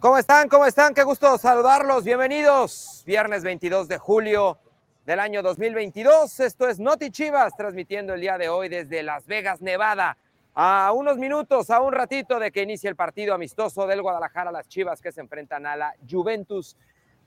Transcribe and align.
¿Cómo 0.00 0.16
están? 0.16 0.48
¿Cómo 0.48 0.64
están? 0.64 0.94
Qué 0.94 1.02
gusto 1.02 1.36
saludarlos. 1.36 2.04
Bienvenidos. 2.04 3.02
Viernes 3.04 3.44
22 3.44 3.86
de 3.86 3.98
julio 3.98 4.56
del 5.04 5.20
año 5.20 5.42
2022. 5.42 6.40
Esto 6.40 6.70
es 6.70 6.80
Noti 6.80 7.10
Chivas, 7.10 7.54
transmitiendo 7.54 8.14
el 8.14 8.22
día 8.22 8.38
de 8.38 8.48
hoy 8.48 8.70
desde 8.70 9.02
Las 9.02 9.26
Vegas, 9.26 9.60
Nevada. 9.60 10.16
A 10.54 10.92
unos 10.92 11.18
minutos, 11.18 11.68
a 11.68 11.82
un 11.82 11.92
ratito 11.92 12.38
de 12.38 12.50
que 12.50 12.62
inicie 12.62 12.88
el 12.88 12.96
partido 12.96 13.34
amistoso 13.34 13.86
del 13.86 14.00
Guadalajara, 14.00 14.50
las 14.50 14.66
Chivas 14.68 15.02
que 15.02 15.12
se 15.12 15.20
enfrentan 15.20 15.66
a 15.66 15.76
la 15.76 15.94
Juventus 16.10 16.78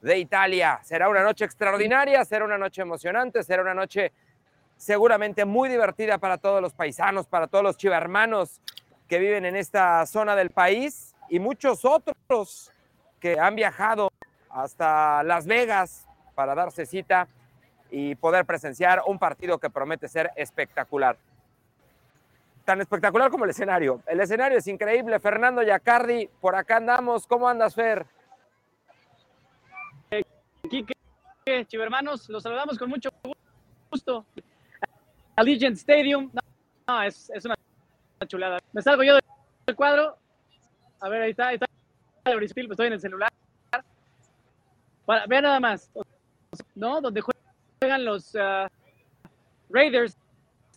de 0.01 0.17
Italia. 0.17 0.79
Será 0.81 1.09
una 1.09 1.21
noche 1.21 1.45
extraordinaria, 1.45 2.25
será 2.25 2.43
una 2.43 2.57
noche 2.57 2.81
emocionante, 2.81 3.43
será 3.43 3.61
una 3.61 3.75
noche 3.75 4.11
seguramente 4.77 5.45
muy 5.45 5.69
divertida 5.69 6.17
para 6.17 6.39
todos 6.39 6.59
los 6.59 6.73
paisanos, 6.73 7.27
para 7.27 7.45
todos 7.45 7.63
los 7.63 7.77
chivermanos 7.77 8.61
que 9.07 9.19
viven 9.19 9.45
en 9.45 9.57
esta 9.57 10.03
zona 10.07 10.35
del 10.35 10.49
país 10.49 11.12
y 11.33 11.39
muchos 11.39 11.83
otros 11.83 12.71
que 13.19 13.39
han 13.39 13.55
viajado 13.55 14.11
hasta 14.51 15.23
Las 15.23 15.47
Vegas 15.47 16.07
para 16.35 16.53
darse 16.53 16.85
cita 16.85 17.27
y 17.89 18.13
poder 18.13 18.45
presenciar 18.45 19.01
un 19.07 19.17
partido 19.17 19.57
que 19.57 19.71
promete 19.71 20.07
ser 20.07 20.29
espectacular. 20.35 21.17
Tan 22.65 22.81
espectacular 22.81 23.31
como 23.31 23.45
el 23.45 23.49
escenario. 23.49 24.03
El 24.05 24.19
escenario 24.19 24.59
es 24.59 24.67
increíble. 24.67 25.19
Fernando 25.19 25.63
Yacardi, 25.63 26.29
por 26.39 26.55
acá 26.55 26.77
andamos. 26.77 27.25
¿Cómo 27.25 27.49
andas, 27.49 27.73
Fer? 27.73 28.05
Chivermanos, 31.65 32.29
los 32.29 32.43
saludamos 32.43 32.77
con 32.77 32.91
mucho 32.91 33.09
gusto. 33.89 34.23
Allegiant 35.35 35.77
Stadium. 35.77 36.29
No, 36.87 37.01
es, 37.01 37.31
es, 37.31 37.43
una 37.43 37.55
chulada. 38.27 38.59
Me 38.71 38.83
salgo 38.83 39.01
yo 39.01 39.15
del 39.65 39.75
cuadro 39.75 40.19
a 41.03 41.09
ver, 41.09 41.21
ahí 41.21 41.31
está, 41.31 41.49
ahí 41.49 41.59
estoy 42.41 42.87
en 42.87 42.93
el 42.93 43.01
celular. 43.01 43.29
Para, 45.05 45.27
vean 45.27 45.43
nada 45.43 45.59
más, 45.59 45.91
¿no? 46.75 47.01
Donde 47.01 47.19
juegan 47.19 48.05
los 48.05 48.33
uh, 48.35 48.69
Raiders 49.69 50.15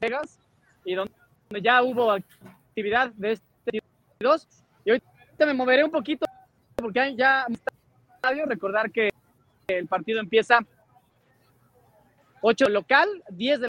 Vegas 0.01 0.41
y 0.85 0.97
donde 0.97 1.15
ya 1.63 1.81
hubo 1.85 2.11
actividad 2.11 3.13
de 3.13 3.33
este 3.33 3.81
dos. 4.19 4.49
Y 4.85 4.91
ahorita 4.91 5.47
me 5.47 5.55
moveré 5.55 5.85
un 5.85 5.93
poquito 5.93 6.27
porque 6.75 6.99
hay 6.99 7.17
ya 7.17 7.47
estadio. 7.49 8.47
Recordar 8.47 8.91
que 8.91 9.11
el 9.69 9.87
partido 9.87 10.19
empieza 10.19 10.59
8 12.41 12.69
local, 12.69 13.23
10 13.31 13.61
de 13.61 13.69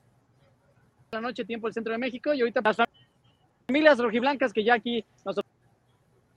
la 1.11 1.21
noche, 1.21 1.45
tiempo 1.45 1.67
del 1.67 1.75
centro 1.75 1.93
de 1.93 1.99
México. 1.99 2.33
Y 2.33 2.41
ahorita 2.41 2.61
las 2.63 2.77
familias 3.67 3.99
rojiblancas 3.99 4.51
que 4.51 4.63
ya 4.63 4.73
aquí 4.73 5.05
nos 5.23 5.37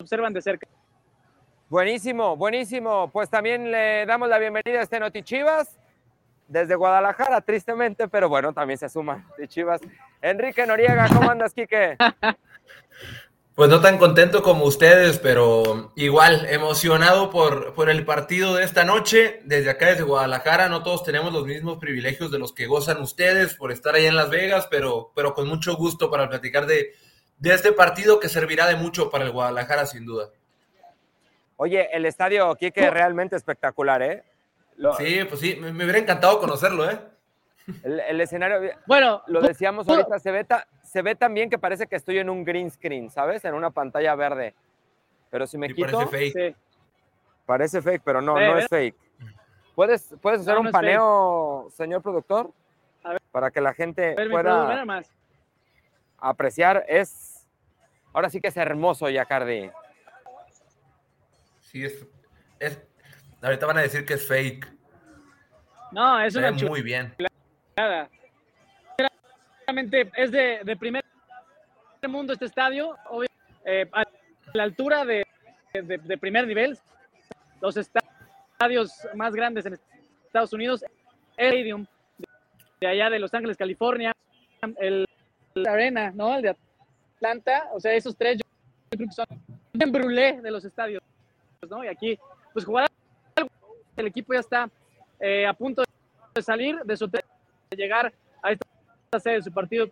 observan 0.01 0.33
de 0.33 0.43
cerca. 0.43 0.67
Buenísimo, 1.69 2.37
buenísimo. 2.37 3.11
Pues 3.12 3.29
también 3.31 3.70
le 3.70 4.05
damos 4.06 4.29
la 4.29 4.39
bienvenida 4.39 4.81
a 4.81 4.83
este 4.83 4.98
Noti 4.98 5.23
Chivas 5.23 5.79
desde 6.48 6.75
Guadalajara, 6.75 7.41
tristemente, 7.43 8.09
pero 8.09 8.28
bueno, 8.28 8.53
también 8.53 8.77
se 8.77 8.89
suma 8.89 9.25
de 9.39 9.47
Chivas. 9.47 9.81
Enrique 10.21 10.67
Noriega, 10.67 11.09
¿cómo 11.09 11.31
andas, 11.31 11.55
Quique? 11.55 11.97
Pues 13.53 13.69
no 13.69 13.83
tan 13.83 13.98
contento 13.98 14.43
como 14.43 14.65
ustedes, 14.65 15.19
pero 15.19 15.93
igual 15.95 16.47
emocionado 16.48 17.28
por, 17.28 17.75
por 17.75 17.91
el 17.91 18.06
partido 18.06 18.55
de 18.55 18.65
esta 18.65 18.84
noche. 18.87 19.43
Desde 19.45 19.69
acá, 19.69 19.89
desde 19.89 20.05
Guadalajara, 20.05 20.71
no 20.71 20.83
todos 20.83 21.05
tenemos 21.05 21.31
los 21.31 21.45
mismos 21.45 21.77
privilegios 21.77 22.31
de 22.31 22.39
los 22.39 22.55
que 22.55 22.67
gozan 22.67 23.03
ustedes 23.03 23.55
por 23.56 23.71
estar 23.71 23.94
ahí 23.94 24.06
en 24.06 24.17
Las 24.17 24.31
Vegas, 24.31 24.67
pero, 24.71 25.12
pero 25.15 25.34
con 25.34 25.47
mucho 25.47 25.77
gusto 25.77 26.11
para 26.11 26.31
platicar 26.31 26.65
de, 26.65 26.94
de 27.41 27.55
este 27.55 27.73
partido 27.73 28.21
que 28.21 28.28
servirá 28.28 28.67
de 28.67 28.77
mucho 28.77 29.11
para 29.11 29.25
el 29.25 29.33
Guadalajara, 29.33 29.87
sin 29.87 30.05
duda. 30.05 30.28
Oye, 31.56 31.89
el 31.93 32.06
estadio 32.06 32.55
Quique 32.55 32.84
es 32.84 32.91
realmente 32.91 33.37
espectacular, 33.37 34.03
¿eh? 34.03 34.23
Sí, 34.97 35.25
pues 35.28 35.41
sí, 35.41 35.56
me, 35.56 35.71
hubiera 35.71 35.99
encantado 35.99 36.39
conocerlo, 36.39 36.89
¿eh? 36.91 36.99
El, 37.83 38.21
escenario, 38.21 38.73
bueno, 38.87 39.23
lo 39.27 39.41
decíamos 39.41 39.89
ahorita, 39.89 40.19
se 40.19 40.31
ve, 40.31 40.47
se 40.83 41.03
ve 41.03 41.15
tan 41.15 41.34
bien 41.34 41.50
que 41.50 41.59
parece 41.59 41.87
que 41.87 41.97
estoy 41.97 42.19
en 42.19 42.31
un 42.31 42.45
green 42.45 42.71
screen, 42.71 43.11
¿sabes? 43.11 43.45
En 43.45 43.55
una 43.55 43.71
pantalla 43.71 44.15
verde. 44.15 44.55
Pero 45.31 45.47
si 45.47 45.56
me 45.56 45.73
quito. 45.73 45.99
Parece 45.99 46.33
fake. 46.33 46.56
Parece 47.47 47.83
fake, 47.83 48.03
pero 48.05 48.21
no, 48.21 48.34
no 48.34 48.59
es 48.59 48.67
fake. 48.69 48.97
¿Puedes, 49.75 50.15
¿puedes 50.21 50.41
hacer 50.41 50.59
un 50.59 50.71
paneo, 50.71 51.69
señor 51.71 52.03
productor? 52.03 52.50
Para 53.31 53.50
que 53.50 53.61
la 53.61 53.73
gente 53.73 54.17
pueda 54.31 54.84
apreciar. 56.19 56.84
Es 56.89 57.30
Ahora 58.12 58.28
sí 58.28 58.41
que 58.41 58.48
es 58.48 58.56
hermoso, 58.56 59.09
Yacardi. 59.09 59.71
Sí, 61.60 61.84
es, 61.84 62.06
es. 62.59 62.81
Ahorita 63.41 63.66
van 63.66 63.78
a 63.78 63.82
decir 63.82 64.04
que 64.04 64.15
es 64.15 64.26
fake. 64.26 64.66
No, 65.93 66.20
es 66.20 66.34
una 66.34 66.53
muy 66.53 66.82
bien. 66.82 67.15
Es 70.16 70.31
de, 70.31 70.60
de, 70.65 70.76
primer 70.76 71.04
mundo 72.09 72.32
este 72.32 72.47
estadio, 72.47 72.97
eh, 73.65 73.88
a 73.93 74.04
la 74.53 74.62
altura 74.62 75.04
de, 75.04 75.25
de, 75.72 76.19
primer 76.19 76.47
nivel. 76.47 76.76
Los 77.60 77.76
estadios 77.76 79.06
más 79.15 79.34
grandes 79.34 79.66
en 79.66 79.78
Estados 80.26 80.53
Unidos, 80.53 80.82
el 81.37 81.47
Stadium 81.47 81.87
de 82.81 82.87
allá 82.87 83.10
de 83.10 83.19
Los 83.19 83.32
Ángeles, 83.34 83.56
California, 83.56 84.15
el, 84.78 85.06
Arena, 85.66 86.12
¿no? 86.15 86.37
El 86.37 86.43
de 86.43 86.56
Atlanta, 87.20 87.69
o 87.75 87.81
sea, 87.81 87.92
esos 87.92 88.16
tres 88.16 88.38
yo 88.38 89.06
son 89.12 89.26
bien 89.75 89.92
brulé 89.92 90.41
de 90.41 90.50
los 90.50 90.64
estadios, 90.64 91.03
¿no? 91.69 91.84
Y 91.84 91.88
aquí, 91.88 92.19
pues 92.54 92.64
jugar 92.64 92.88
el 93.97 94.06
equipo 94.06 94.32
ya 94.32 94.41
está 94.41 94.70
eh, 95.20 95.47
a 95.47 95.53
punto 95.53 95.84
de 96.34 96.42
salir 96.42 96.78
de 96.82 96.97
su 96.97 97.06
de 97.08 97.22
llegar 97.76 98.10
a 98.42 98.53
esta 98.53 99.20
sede 99.20 99.34
de 99.34 99.42
su 99.42 99.53
partido 99.53 99.86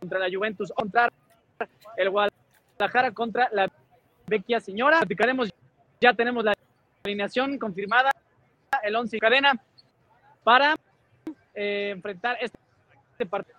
contra 0.00 0.18
la 0.18 0.34
Juventus, 0.34 0.72
contra 0.72 1.12
el 1.98 2.10
Guadalajara 2.10 3.12
contra 3.12 3.50
la 3.52 3.70
Vecchia 4.26 4.58
Señora. 4.58 5.00
Platicaremos, 5.00 5.50
ya 6.00 6.14
tenemos 6.14 6.44
la 6.44 6.54
alineación 7.04 7.58
confirmada, 7.58 8.10
el 8.82 8.96
11 8.96 9.18
cadena 9.18 9.52
para 10.42 10.76
eh, 11.54 11.90
enfrentar 11.94 12.38
este 12.40 13.26
partido 13.26 13.53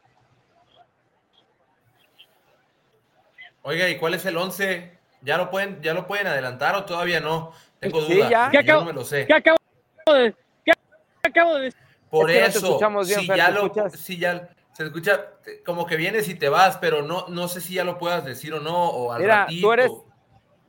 Oiga, 3.68 3.90
¿y 3.90 3.98
cuál 3.98 4.14
es 4.14 4.24
el 4.28 4.38
11? 4.38 4.92
¿Ya 5.22 5.38
lo 5.38 5.50
pueden, 5.50 5.82
ya 5.82 5.96
lo 5.96 6.06
pueden 6.06 6.28
adelantar 6.28 6.76
o 6.76 6.86
todavía 6.86 7.20
no? 7.20 7.52
Tengo 7.80 8.00
duda. 8.02 8.30
Ya. 8.30 8.50
¿Qué 8.52 8.60
acabo, 8.60 8.82
no 8.82 8.86
me 8.86 8.94
lo 8.94 9.04
sé. 9.04 9.26
¿Qué 9.26 9.34
acabo 9.34 9.58
de, 10.14 10.36
qué 10.64 10.72
acabo 11.24 11.56
de 11.56 11.74
Por 12.12 12.30
eso, 12.30 12.80
si, 13.04 13.26
ya 13.26 13.50
lo, 13.50 13.74
si 13.90 14.20
ya 14.20 14.50
se 14.72 14.84
escucha 14.84 15.32
como 15.66 15.88
que 15.88 15.96
vienes 15.96 16.30
y 16.30 16.36
te 16.36 16.48
vas, 16.48 16.78
pero 16.78 17.02
no, 17.02 17.26
no 17.28 17.48
sé 17.48 17.60
si 17.60 17.74
ya 17.74 17.84
lo 17.84 17.98
puedas 17.98 18.24
decir 18.24 18.54
o 18.54 18.60
no, 18.60 18.88
o 18.88 19.12
al 19.12 19.24
Mira, 19.24 19.48
tú 19.60 19.74
eres, 19.74 19.92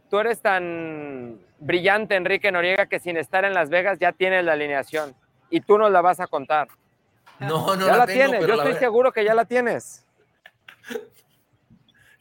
tú 0.09 0.19
eres 0.19 0.41
tan 0.41 1.39
brillante, 1.59 2.17
Enrique 2.17 2.51
Noriega, 2.51 2.87
que 2.87 2.99
sin 2.99 3.19
estar 3.19 3.45
en 3.45 3.53
Las 3.53 3.69
Vegas 3.69 3.99
ya 3.99 4.13
tienes 4.13 4.43
la 4.43 4.55
alineación 4.55 5.15
y 5.51 5.61
tú 5.61 5.77
nos 5.77 5.91
la 5.91 6.01
vas 6.01 6.19
a 6.19 6.27
contar. 6.29 6.69
No, 7.41 7.77
no 7.77 7.87
ya 7.87 7.97
la, 7.99 8.07
tienes. 8.07 8.47
Yo 8.47 8.55
estoy 8.55 8.75
seguro 8.77 9.13
que 9.13 9.23
ya 9.23 9.35
la 9.35 9.45
tienes. 9.45 10.07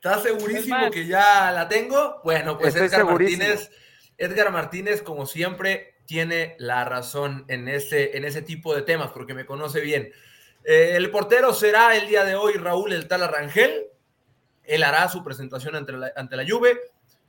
¿Estás 0.06 0.22
segurísimo 0.22 0.92
que 0.92 1.08
ya 1.08 1.52
la 1.52 1.68
tengo? 1.68 2.22
Bueno, 2.24 2.60
pues 2.60 2.76
Edgar 2.76 3.06
Martínez, 3.06 3.72
Edgar 4.20 4.52
Martínez, 4.52 5.02
como 5.02 5.26
siempre, 5.26 5.96
tiene 6.06 6.56
la 6.60 6.86
razón 6.86 7.44
en 7.48 7.68
ese, 7.68 8.16
en 8.16 8.24
ese 8.24 8.44
tipo 8.44 8.76
de 8.76 8.84
temas, 8.84 9.10
porque 9.10 9.34
me 9.34 9.48
conoce 9.48 9.82
bien. 9.82 10.12
Eh, 10.64 10.92
el 10.94 11.10
portero 11.10 11.56
será 11.56 11.96
el 11.96 12.08
día 12.08 12.24
de 12.24 12.36
hoy 12.36 12.54
Raúl 12.54 12.94
El 12.94 13.08
Tala 13.08 13.28
Rangel. 13.28 13.88
Él 14.64 14.84
hará 14.84 15.10
su 15.10 15.24
presentación 15.24 15.76
ante 15.76 15.94
la, 15.94 16.14
ante 16.16 16.36
la 16.36 16.46
Juve. 16.48 16.80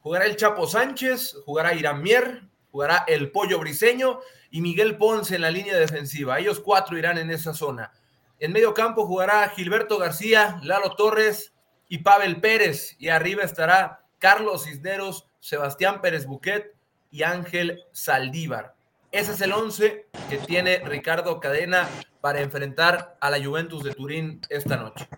Jugará 0.00 0.26
el 0.26 0.36
Chapo 0.36 0.66
Sánchez, 0.66 1.34
jugará 1.46 1.72
Irán 1.72 2.02
Mier, 2.02 2.42
jugará 2.70 3.04
el 3.08 3.30
Pollo 3.30 3.58
Briseño 3.58 4.20
y 4.50 4.60
Miguel 4.60 4.98
Ponce 4.98 5.36
en 5.36 5.40
la 5.40 5.50
línea 5.50 5.78
defensiva. 5.78 6.38
Ellos 6.38 6.60
cuatro 6.60 6.98
irán 6.98 7.16
en 7.16 7.30
esa 7.30 7.54
zona. 7.54 7.90
En 8.38 8.52
medio 8.52 8.74
campo 8.74 9.06
jugará 9.06 9.48
Gilberto 9.48 9.96
García, 9.96 10.60
Lalo 10.62 10.94
Torres, 10.94 11.54
y 11.88 11.98
Pavel 11.98 12.40
Pérez. 12.40 12.96
Y 12.98 13.08
arriba 13.08 13.42
estará 13.42 14.00
Carlos 14.18 14.64
Cisneros, 14.64 15.28
Sebastián 15.40 16.00
Pérez 16.00 16.26
Buquet 16.26 16.74
y 17.10 17.22
Ángel 17.22 17.84
Saldívar. 17.92 18.74
Ese 19.12 19.32
es 19.32 19.40
el 19.40 19.52
11 19.52 20.06
que 20.28 20.38
tiene 20.38 20.78
Ricardo 20.84 21.40
Cadena 21.40 21.88
para 22.20 22.40
enfrentar 22.40 23.16
a 23.20 23.30
la 23.30 23.42
Juventus 23.42 23.84
de 23.84 23.94
Turín 23.94 24.40
esta 24.48 24.76
noche. 24.76 25.08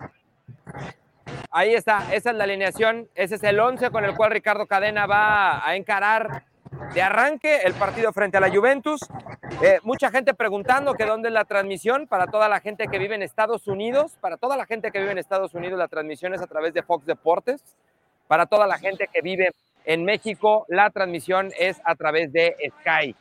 Ahí 1.51 1.75
está, 1.75 2.15
esa 2.15 2.31
es 2.31 2.37
la 2.37 2.45
alineación, 2.45 3.09
ese 3.15 3.37
es 3.37 3.43
el 3.43 3.59
11 3.59 3.91
con 3.91 4.05
el 4.05 4.15
cual 4.15 4.33
Ricardo 4.33 4.67
Cadena 4.67 5.07
va 5.07 5.67
a 5.67 5.77
encarar 5.77 6.45
de 6.95 7.03
arranque 7.03 7.59
el 7.65 7.75
partido 7.75 8.13
frente 8.13 8.37
a 8.37 8.41
la 8.41 8.51
Juventus. 8.51 9.01
Eh, 9.63 9.79
mucha 9.83 10.11
gente 10.11 10.35
preguntando 10.35 10.95
que 10.95 11.05
dónde 11.05 11.29
es 11.29 11.35
la 11.35 11.45
transmisión 11.45 12.07
para 12.07 12.27
toda 12.27 12.49
la 12.49 12.61
gente 12.61 12.89
que 12.89 12.99
vive 12.99 13.15
en 13.15 13.23
Estados 13.23 13.67
Unidos. 13.67 14.17
Para 14.21 14.37
toda 14.37 14.57
la 14.57 14.67
gente 14.67 14.91
que 14.91 14.99
vive 14.99 15.13
en 15.13 15.19
Estados 15.19 15.55
Unidos, 15.55 15.79
la 15.79 15.89
transmisión 15.89 16.35
es 16.35 16.41
a 16.41 16.47
través 16.47 16.75
de 16.75 16.83
Fox 16.83 17.07
Deportes. 17.07 17.63
Para 18.27 18.47
toda 18.47 18.67
la 18.67 18.79
gente 18.79 19.09
que 19.13 19.23
vive 19.23 19.51
En 19.85 20.05
México 20.05 20.67
la 20.69 20.91
transmisión 20.91 21.51
es 21.59 21.81
a 21.85 21.95
través 21.95 22.31
de 22.33 22.55
Sky. 22.81 23.17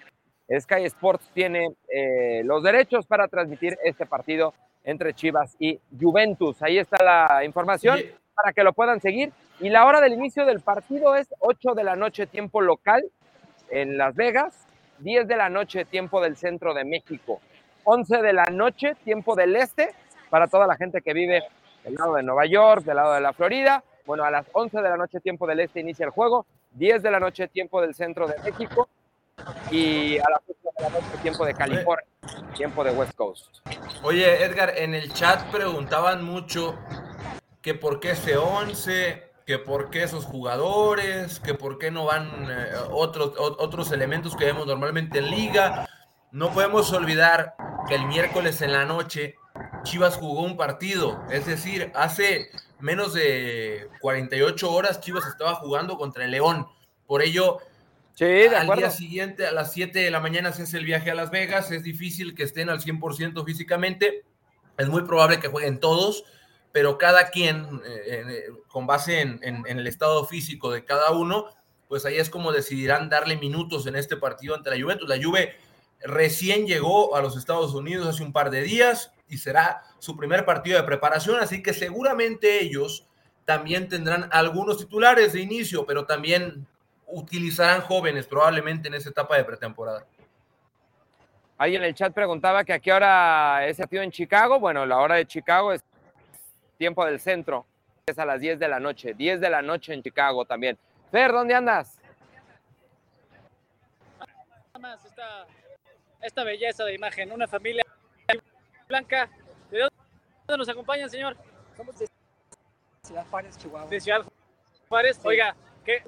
Sky 0.60 0.86
Sports 0.86 1.30
tiene 1.34 1.70
eh, 1.88 2.42
los 2.44 2.62
derechos 2.64 3.06
para 3.06 3.28
transmitir 3.28 3.78
este 3.84 4.06
partido 4.06 4.54
entre 4.84 5.14
Chivas 5.14 5.56
y 5.60 5.80
Juventus. 6.00 6.62
Ahí 6.62 6.78
está 6.78 7.04
la 7.04 7.44
información 7.44 8.00
para 8.34 8.54
que 8.54 8.64
lo 8.64 8.74
puedan 8.74 9.02
seguir. 9.02 9.32
Y 9.60 9.70
la 9.70 9.86
hora 9.86 10.02
del 10.02 10.14
inicio 10.14 10.46
del 10.46 10.62
partido 10.62 11.16
es 11.16 11.28
8 11.40 11.74
de 11.74 11.84
la 11.84 11.96
noche 11.96 12.28
tiempo 12.28 12.62
local 12.62 13.04
en 13.70 13.98
Las 13.98 14.16
Vegas, 14.16 14.68
10 15.00 15.28
de 15.28 15.36
la 15.36 15.50
noche 15.50 15.86
tiempo 15.86 16.22
del 16.22 16.38
centro 16.38 16.74
de 16.74 16.86
México, 16.86 17.42
11 17.84 18.22
de 18.22 18.34
la 18.34 18.46
noche 18.46 18.96
tiempo 19.04 19.36
del 19.36 19.56
este 19.56 19.94
para 20.30 20.48
toda 20.48 20.68
la 20.68 20.76
gente 20.76 21.02
que 21.02 21.14
vive 21.14 21.44
del 21.84 21.96
lado 21.96 22.16
de 22.16 22.24
Nueva 22.24 22.46
York, 22.46 22.84
del 22.84 22.98
lado 22.98 23.14
de 23.14 23.22
la 23.22 23.34
Florida. 23.34 23.84
Bueno, 24.06 24.24
a 24.24 24.32
las 24.32 24.46
11 24.52 24.78
de 24.78 24.90
la 24.90 24.98
noche 24.98 25.20
tiempo 25.20 25.48
del 25.48 25.60
este 25.60 25.80
inicia 25.80 26.06
el 26.06 26.12
juego, 26.12 26.46
10 26.72 27.04
de 27.04 27.12
la 27.12 27.20
noche 27.20 27.48
tiempo 27.48 27.82
del 27.82 27.94
centro 27.94 28.28
de 28.28 28.36
México 28.44 28.90
y 29.72 30.18
a 30.18 30.26
las 30.30 30.42
8 30.48 30.60
de 30.78 30.84
la 30.84 30.90
noche 30.90 31.18
tiempo 31.22 31.46
de 31.46 31.54
California, 31.54 32.06
tiempo 32.56 32.84
de 32.84 32.92
West 32.92 33.16
Coast. 33.16 33.60
Oye, 34.04 34.44
Edgar, 34.44 34.74
en 34.78 34.94
el 34.94 35.12
chat 35.14 35.44
preguntaban 35.52 36.24
mucho 36.24 36.78
que 37.62 37.74
por 37.74 38.00
qué 38.00 38.12
ese 38.12 38.38
11, 38.38 39.27
que 39.48 39.58
por 39.58 39.90
qué 39.90 40.04
esos 40.04 40.26
jugadores, 40.26 41.40
que 41.40 41.54
por 41.54 41.80
qué 41.80 41.90
no 41.90 42.04
van 42.04 42.52
eh, 42.52 42.68
otros, 42.92 43.32
otros 43.38 43.94
elementos 43.94 44.36
que 44.36 44.44
vemos 44.44 44.68
normalmente 44.68 45.20
en 45.20 45.32
liga. 45.32 45.88
No 46.34 46.52
podemos 46.52 46.92
olvidar 46.92 47.56
que 47.88 47.96
el 47.96 48.06
miércoles 48.08 48.62
en 48.62 48.74
la 48.74 48.84
noche 48.84 49.36
Chivas 49.84 50.18
jugó 50.18 50.42
un 50.42 50.58
partido, 50.58 51.24
es 51.32 51.46
decir, 51.46 51.94
hace 51.96 52.50
menos 52.80 53.14
de 53.14 53.88
48 54.02 54.70
horas 54.70 55.00
Chivas 55.00 55.26
estaba 55.26 55.56
jugando 55.56 55.98
contra 55.98 56.26
el 56.26 56.32
León. 56.32 56.68
Por 57.06 57.22
ello, 57.22 57.60
al 58.20 58.68
día 58.76 58.92
siguiente, 58.92 59.48
a 59.48 59.54
las 59.54 59.72
7 59.72 59.98
de 59.98 60.12
la 60.12 60.20
mañana, 60.20 60.52
se 60.52 60.64
hace 60.64 60.78
el 60.78 60.84
viaje 60.84 61.10
a 61.10 61.16
Las 61.16 61.32
Vegas. 61.32 61.72
Es 61.72 61.84
difícil 61.84 62.36
que 62.36 62.44
estén 62.44 62.70
al 62.70 62.82
100% 62.82 63.46
físicamente. 63.46 64.26
Es 64.78 64.90
muy 64.90 65.04
probable 65.04 65.40
que 65.40 65.48
jueguen 65.48 65.80
todos, 65.80 66.26
pero 66.78 67.00
cada 67.00 67.32
quien, 67.32 67.82
eh, 67.88 68.04
eh, 68.06 68.44
con 68.68 68.86
base 68.86 69.22
en, 69.22 69.66
el 69.66 69.88
estado 69.88 70.26
físico 70.28 70.72
de 70.72 70.86
cada 70.86 71.10
uno, 71.10 71.48
pues 71.88 72.06
ahí 72.06 72.18
es 72.18 72.30
como 72.30 72.52
decidirán 72.52 73.10
darle 73.10 73.36
minutos 73.36 73.88
en 73.88 73.96
este 73.96 74.16
partido 74.16 74.54
ante 74.54 74.70
la 74.70 74.80
Juventus. 74.80 75.10
La 75.10 75.18
Juve 75.20 75.56
recién 76.02 76.68
llegó 76.68 77.16
a 77.16 77.22
los 77.24 77.36
Estados 77.36 77.74
Unidos 77.74 78.06
hace 78.06 78.22
un 78.22 78.32
par 78.32 78.52
de 78.52 78.62
días 78.62 79.12
y 79.28 79.40
será 79.40 79.82
su 79.98 80.16
primer 80.16 80.46
partido 80.46 80.78
de 80.78 80.84
preparación, 80.84 81.40
así 81.40 81.64
que 81.64 81.74
seguramente 81.74 82.62
ellos 82.62 83.08
también 83.44 83.90
tendrán 83.90 84.30
algunos 84.32 84.78
titulares 84.78 85.34
de 85.34 85.40
inicio, 85.40 85.84
pero 85.84 86.06
también 86.06 86.68
utilizarán 87.08 87.82
jóvenes 87.82 88.28
probablemente 88.28 88.88
en 88.88 88.94
esa 88.94 89.10
etapa 89.10 89.36
de 89.36 89.46
pretemporada. 89.46 90.06
Ahí 91.58 91.76
en 91.76 91.82
el 91.82 91.96
chat 91.96 92.14
preguntaba 92.14 92.64
que 92.64 92.74
a 92.74 92.80
qué 92.80 92.94
hora 92.94 93.66
es 93.66 93.80
el 93.80 93.86
partido 93.86 94.04
en 94.04 94.12
Chicago. 94.12 94.60
Bueno, 94.60 94.86
la 94.86 95.00
hora 95.00 95.16
de 95.16 95.26
Chicago 95.26 95.74
es 95.74 95.84
tiempo 96.78 97.06
del 97.06 97.20
centro, 97.20 97.66
es 98.06 98.18
a 98.18 98.26
las 98.26 98.40
10 98.40 98.60
de 98.60 98.68
la 98.68 98.80
noche, 98.80 99.14
10 99.14 99.42
de 99.42 99.50
la 99.50 99.62
noche 99.62 99.94
en 99.94 100.02
Chicago 100.02 100.46
también. 100.46 100.78
Fer, 101.12 101.32
¿dónde 101.32 101.54
andas? 101.54 102.00
Más 104.80 105.04
esta, 105.04 105.48
esta 106.22 106.44
belleza 106.44 106.84
de 106.86 106.94
imagen, 106.94 107.32
una 107.32 107.48
familia 107.48 107.84
blanca. 108.88 109.30
¿De 109.72 109.80
dónde 109.80 110.58
nos 110.58 110.70
acompañan, 110.70 111.10
señor? 111.10 111.36
Somos 111.76 111.98
de 112.00 112.08
Ciudad 113.04 113.26
Juárez, 113.30 113.58
Chihuahua. 113.58 113.90
De 113.90 114.00
Ciudad 114.00 114.26
Juárez. 114.88 115.20
Oiga, 115.24 115.56
¿qué? 115.84 116.04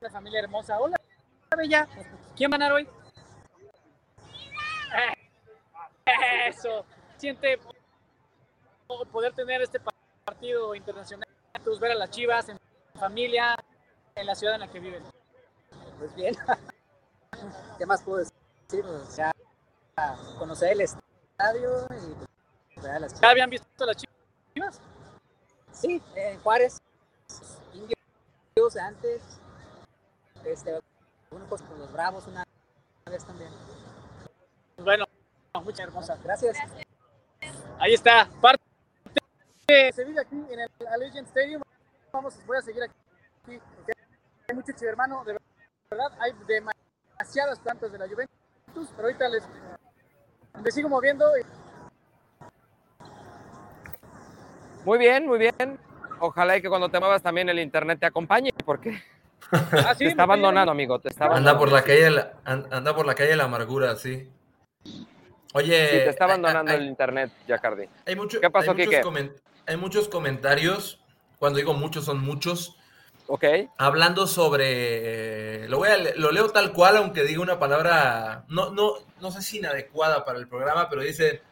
Una 0.00 0.10
familia 0.10 0.40
hermosa. 0.40 0.78
Hola, 0.78 0.96
bella. 1.56 1.88
¿Quién 2.36 2.50
va 2.50 2.56
a 2.56 2.58
ganar 2.58 2.72
hoy? 2.72 2.88
Eso. 6.46 6.84
Siente 7.16 7.58
poder 8.86 9.32
tener 9.34 9.62
este 9.62 9.80
partido 10.24 10.74
internacional, 10.74 11.28
ver 11.80 11.92
a 11.92 11.94
las 11.94 12.10
chivas 12.10 12.48
en 12.48 12.58
familia, 12.98 13.56
en 14.14 14.26
la 14.26 14.34
ciudad 14.34 14.54
en 14.54 14.60
la 14.60 14.68
que 14.68 14.80
viven. 14.80 15.02
Pues 15.98 16.14
bien. 16.14 16.36
¿Qué 17.78 17.86
más 17.86 18.02
puedo 18.02 18.18
decir? 18.18 18.84
O 18.84 19.06
sea, 19.06 19.32
conocer 20.38 20.72
el 20.72 20.82
estadio 20.82 21.86
y 22.76 22.80
ver 22.80 22.90
a 22.92 22.98
las 23.00 23.12
chivas. 23.12 23.20
¿Ya 23.22 23.30
habían 23.30 23.50
visto 23.50 23.86
las 23.86 23.96
chivas? 23.96 24.80
Sí, 25.72 26.02
en 26.14 26.40
Juárez. 26.40 26.80
Indios 27.74 28.76
antes. 28.76 29.22
Este, 30.44 30.78
uno 31.30 31.44
pues 31.48 31.62
con 31.62 31.78
los 31.78 31.92
Bravos 31.92 32.26
una 32.26 32.44
vez 33.06 33.24
también. 33.24 33.50
Bueno, 34.78 35.06
muchas 35.62 35.80
hermosas. 35.80 36.22
Gracias. 36.22 36.56
Ahí 37.78 37.94
está, 37.94 38.30
parte 38.40 38.63
se 39.66 40.04
vive 40.04 40.20
aquí 40.20 40.36
en 40.50 40.60
el 40.60 40.86
Allegiant 40.86 41.26
Stadium. 41.28 41.62
Vamos, 42.12 42.34
voy 42.46 42.58
a 42.58 42.62
seguir 42.62 42.82
aquí. 42.82 43.60
Hay 44.48 44.54
mucho 44.54 44.72
hermano, 44.86 45.24
de 45.24 45.38
verdad, 45.90 46.12
hay 46.20 46.32
demasiadas 46.46 47.58
plantas 47.60 47.90
de 47.92 47.98
la 47.98 48.06
Juventus, 48.06 48.92
pero 48.94 49.08
ahorita 49.08 49.28
les, 49.28 49.42
les 50.62 50.74
sigo 50.74 50.88
moviendo. 50.88 51.24
Muy 54.84 54.98
bien, 54.98 55.26
muy 55.26 55.38
bien. 55.38 55.78
Ojalá 56.20 56.56
y 56.56 56.62
que 56.62 56.68
cuando 56.68 56.90
te 56.90 57.00
muevas 57.00 57.22
también 57.22 57.48
el 57.48 57.58
internet 57.58 57.98
te 58.00 58.06
acompañe, 58.06 58.50
porque 58.64 59.02
ah, 59.50 59.94
te 59.96 60.06
está 60.06 60.24
abandonando, 60.24 60.72
amigo. 60.72 60.98
Te 60.98 61.08
está 61.08 61.26
anda 61.26 61.56
por 61.58 61.72
la 61.72 61.82
calle, 61.82 62.24
anda 62.44 62.94
por 62.94 63.06
la 63.06 63.14
calle 63.14 63.30
de 63.30 63.36
la 63.36 63.44
amargura, 63.44 63.96
sí. 63.96 64.30
Oye, 65.54 65.86
sí, 65.86 65.96
te 65.96 66.08
está 66.10 66.24
abandonando 66.24 66.72
el 66.72 66.84
internet, 66.84 67.32
Jacardi. 67.48 67.88
Hay 68.06 68.16
mucho, 68.16 68.40
¿Qué 68.40 68.50
pasó, 68.50 68.74
Kike? 68.74 69.02
Hay 69.66 69.76
muchos 69.76 70.08
comentarios, 70.08 71.00
cuando 71.38 71.58
digo 71.58 71.74
muchos 71.74 72.04
son 72.04 72.20
muchos, 72.20 72.76
Ok. 73.26 73.44
Hablando 73.78 74.26
sobre. 74.26 75.68
lo, 75.68 75.78
voy 75.78 75.88
a, 75.88 75.96
lo 76.16 76.30
leo 76.30 76.50
tal 76.50 76.72
cual, 76.72 76.96
aunque 76.98 77.24
diga 77.24 77.40
una 77.40 77.58
palabra. 77.58 78.44
No, 78.48 78.70
no, 78.70 78.94
no 79.20 79.30
sé 79.30 79.42
si 79.42 79.58
inadecuada 79.58 80.24
para 80.24 80.38
el 80.38 80.48
programa, 80.48 80.88
pero 80.88 81.02
dice. 81.02 81.42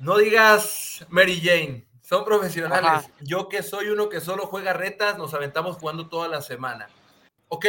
No 0.00 0.16
digas 0.16 1.04
Mary 1.08 1.40
Jane. 1.42 1.84
Son 2.00 2.24
profesionales. 2.24 3.10
Yo 3.20 3.48
que 3.50 3.62
soy 3.62 3.88
uno 3.88 4.08
que 4.08 4.20
solo 4.20 4.46
juega 4.46 4.72
retas, 4.72 5.18
nos 5.18 5.34
aventamos 5.34 5.76
jugando 5.76 6.08
toda 6.08 6.28
la 6.28 6.40
semana. 6.40 6.88
Ok, 7.48 7.66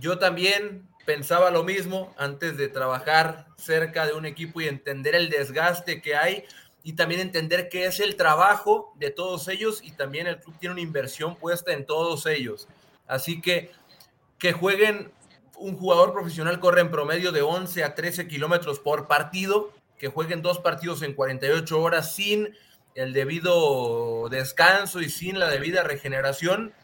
yo 0.00 0.18
también 0.18 0.88
pensaba 1.04 1.50
lo 1.50 1.62
mismo 1.62 2.12
antes 2.16 2.56
de 2.56 2.68
trabajar 2.68 3.46
cerca 3.56 4.06
de 4.06 4.14
un 4.14 4.26
equipo 4.26 4.60
y 4.60 4.66
entender 4.66 5.14
el 5.14 5.30
desgaste 5.30 6.00
que 6.00 6.16
hay 6.16 6.44
y 6.82 6.94
también 6.94 7.20
entender 7.20 7.68
qué 7.68 7.86
es 7.86 8.00
el 8.00 8.16
trabajo 8.16 8.92
de 8.96 9.10
todos 9.10 9.48
ellos 9.48 9.80
y 9.82 9.92
también 9.92 10.26
el 10.26 10.40
club 10.40 10.56
tiene 10.58 10.72
una 10.72 10.82
inversión 10.82 11.36
puesta 11.36 11.72
en 11.72 11.86
todos 11.86 12.26
ellos. 12.26 12.68
Así 13.06 13.40
que 13.40 13.70
que 14.42 14.52
jueguen, 14.52 15.12
un 15.56 15.78
jugador 15.78 16.12
profesional 16.12 16.58
corre 16.58 16.80
en 16.80 16.90
promedio 16.90 17.30
de 17.30 17.42
11 17.42 17.84
a 17.84 17.94
13 17.94 18.26
kilómetros 18.26 18.80
por 18.80 19.06
partido, 19.06 19.70
que 19.96 20.08
jueguen 20.08 20.42
dos 20.42 20.58
partidos 20.58 21.02
en 21.02 21.14
48 21.14 21.80
horas 21.80 22.12
sin 22.12 22.52
el 22.96 23.12
debido 23.12 24.28
descanso 24.30 25.00
y 25.00 25.08
sin 25.10 25.38
la 25.38 25.48
debida 25.48 25.84
regeneración, 25.84 26.74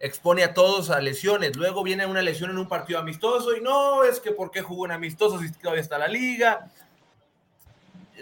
expone 0.00 0.42
a 0.42 0.54
todos 0.54 0.90
a 0.90 1.00
lesiones. 1.00 1.54
Luego 1.54 1.84
viene 1.84 2.04
una 2.04 2.20
lesión 2.20 2.50
en 2.50 2.58
un 2.58 2.66
partido 2.66 2.98
amistoso 2.98 3.56
y 3.56 3.60
no, 3.60 4.02
es 4.02 4.18
que 4.18 4.32
¿por 4.32 4.50
qué 4.50 4.62
jugó 4.62 4.86
en 4.86 4.90
amistoso 4.90 5.38
si 5.38 5.52
todavía 5.52 5.82
está 5.82 5.98
la 5.98 6.08
liga? 6.08 6.68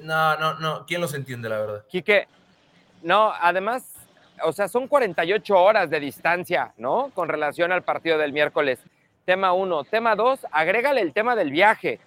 No, 0.03 0.37
no, 0.37 0.55
no. 0.59 0.87
¿Quién 0.87 1.01
los 1.01 1.15
entiende, 1.15 1.49
la 1.49 1.59
verdad? 1.59 1.85
Quique, 1.89 2.29
no, 3.03 3.33
además, 3.41 3.95
o 4.43 4.53
sea, 4.53 4.69
son 4.69 4.89
48 4.89 5.57
horas 5.57 5.91
de 5.91 6.01
distancia, 6.01 6.73
¿no? 6.77 7.11
Con 7.15 7.29
relación 7.29 7.73
al 7.73 7.83
partido 7.83 8.19
del 8.19 8.33
miércoles. 8.33 8.81
Tema 9.25 9.53
uno. 9.53 9.85
Tema 9.85 10.15
dos, 10.15 10.47
agrégale 10.51 11.01
el 11.01 11.13
tema 11.13 11.35
del 11.35 11.51
viaje, 11.51 12.01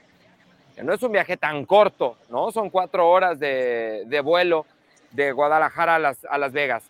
que 0.76 0.84
no 0.84 0.94
es 0.94 1.04
un 1.04 1.12
viaje 1.12 1.38
tan 1.38 1.66
corto, 1.66 2.18
¿no? 2.30 2.52
Son 2.52 2.70
cuatro 2.70 3.10
horas 3.10 3.40
de, 3.40 4.22
vuelo 4.24 4.66
de 5.12 5.32
Guadalajara 5.32 5.96
a 5.96 6.00
las, 6.00 6.26
a 6.26 6.38
las 6.38 6.54
Vegas. 6.54 6.84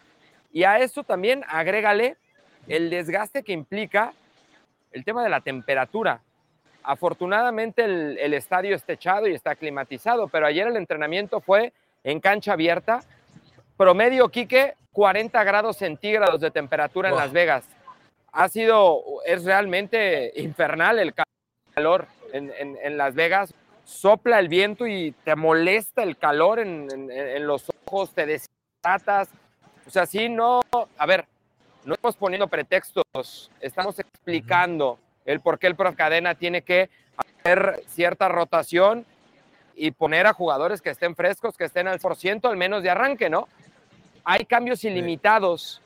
Y 0.51 0.63
a 0.63 0.79
eso 0.79 1.03
también 1.03 1.43
agrégale 1.47 2.17
el 2.67 2.89
desgaste 2.89 3.43
que 3.43 3.53
implica 3.53 4.13
el 4.91 5.03
tema 5.03 5.23
de 5.23 5.29
la 5.29 5.41
temperatura. 5.41 6.21
Afortunadamente 6.83 7.83
el, 7.83 8.33
estadio 8.33 8.75
está 8.75 8.93
echado 8.93 9.27
y 9.27 9.33
está 9.33 9.55
climatizado, 9.55 10.27
pero 10.27 10.45
ayer 10.45 10.67
el 10.67 10.77
entrenamiento 10.77 11.41
fue 11.41 11.73
en 12.03 12.19
cancha 12.19 12.53
abierta. 12.53 13.01
Promedio, 13.77 14.29
Quique, 14.29 14.75
40 14.93 15.43
grados 15.43 15.77
centígrados 15.77 16.41
de 16.41 16.51
temperatura 16.51 17.09
en 17.09 17.15
Las 17.15 17.31
Vegas. 17.31 17.65
Ha 18.31 18.47
sido, 18.49 19.03
es 19.25 19.43
realmente 19.43 20.31
infernal 20.35 20.99
el 20.99 21.13
calor 21.73 22.07
en, 22.31 22.97
Las 22.97 23.13
Vegas. 23.15 23.53
Sopla 23.83 24.39
el 24.39 24.47
viento 24.47 24.87
y 24.87 25.11
te 25.23 25.35
molesta 25.35 26.03
el 26.03 26.17
calor 26.17 26.59
en, 26.59 27.47
los 27.47 27.65
ojos, 27.85 28.13
te 28.13 28.25
desatas. 28.25 29.29
O 29.85 29.89
sea, 29.89 30.05
sí, 30.05 30.29
no, 30.29 30.61
a 30.97 31.05
ver, 31.05 31.25
no 31.83 31.95
estamos 31.95 32.15
poniendo 32.15 32.47
pretextos, 32.47 33.51
estamos 33.59 33.97
explicando 33.99 34.99
el 35.29 35.41
por 35.41 35.59
qué 35.59 35.67
el 35.67 35.75
Prof 35.75 35.95
Cadena 35.95 36.33
tiene 36.33 36.63
que 36.63 36.89
hacer 37.15 37.83
cierta 37.87 38.27
rotación 38.29 39.05
y 39.75 39.91
poner 39.91 40.25
a 40.25 40.33
jugadores 40.33 40.81
que 40.81 40.89
estén 40.89 41.15
frescos, 41.15 41.55
que 41.55 41.65
estén 41.65 41.87
al 41.87 41.99
por 41.99 42.15
ciento 42.15 42.49
al 42.49 42.57
menos 42.57 42.81
de 42.81 42.89
arranque, 42.89 43.29
¿no? 43.29 43.47
Hay 44.23 44.45
cambios 44.45 44.83
ilimitados 44.83 45.81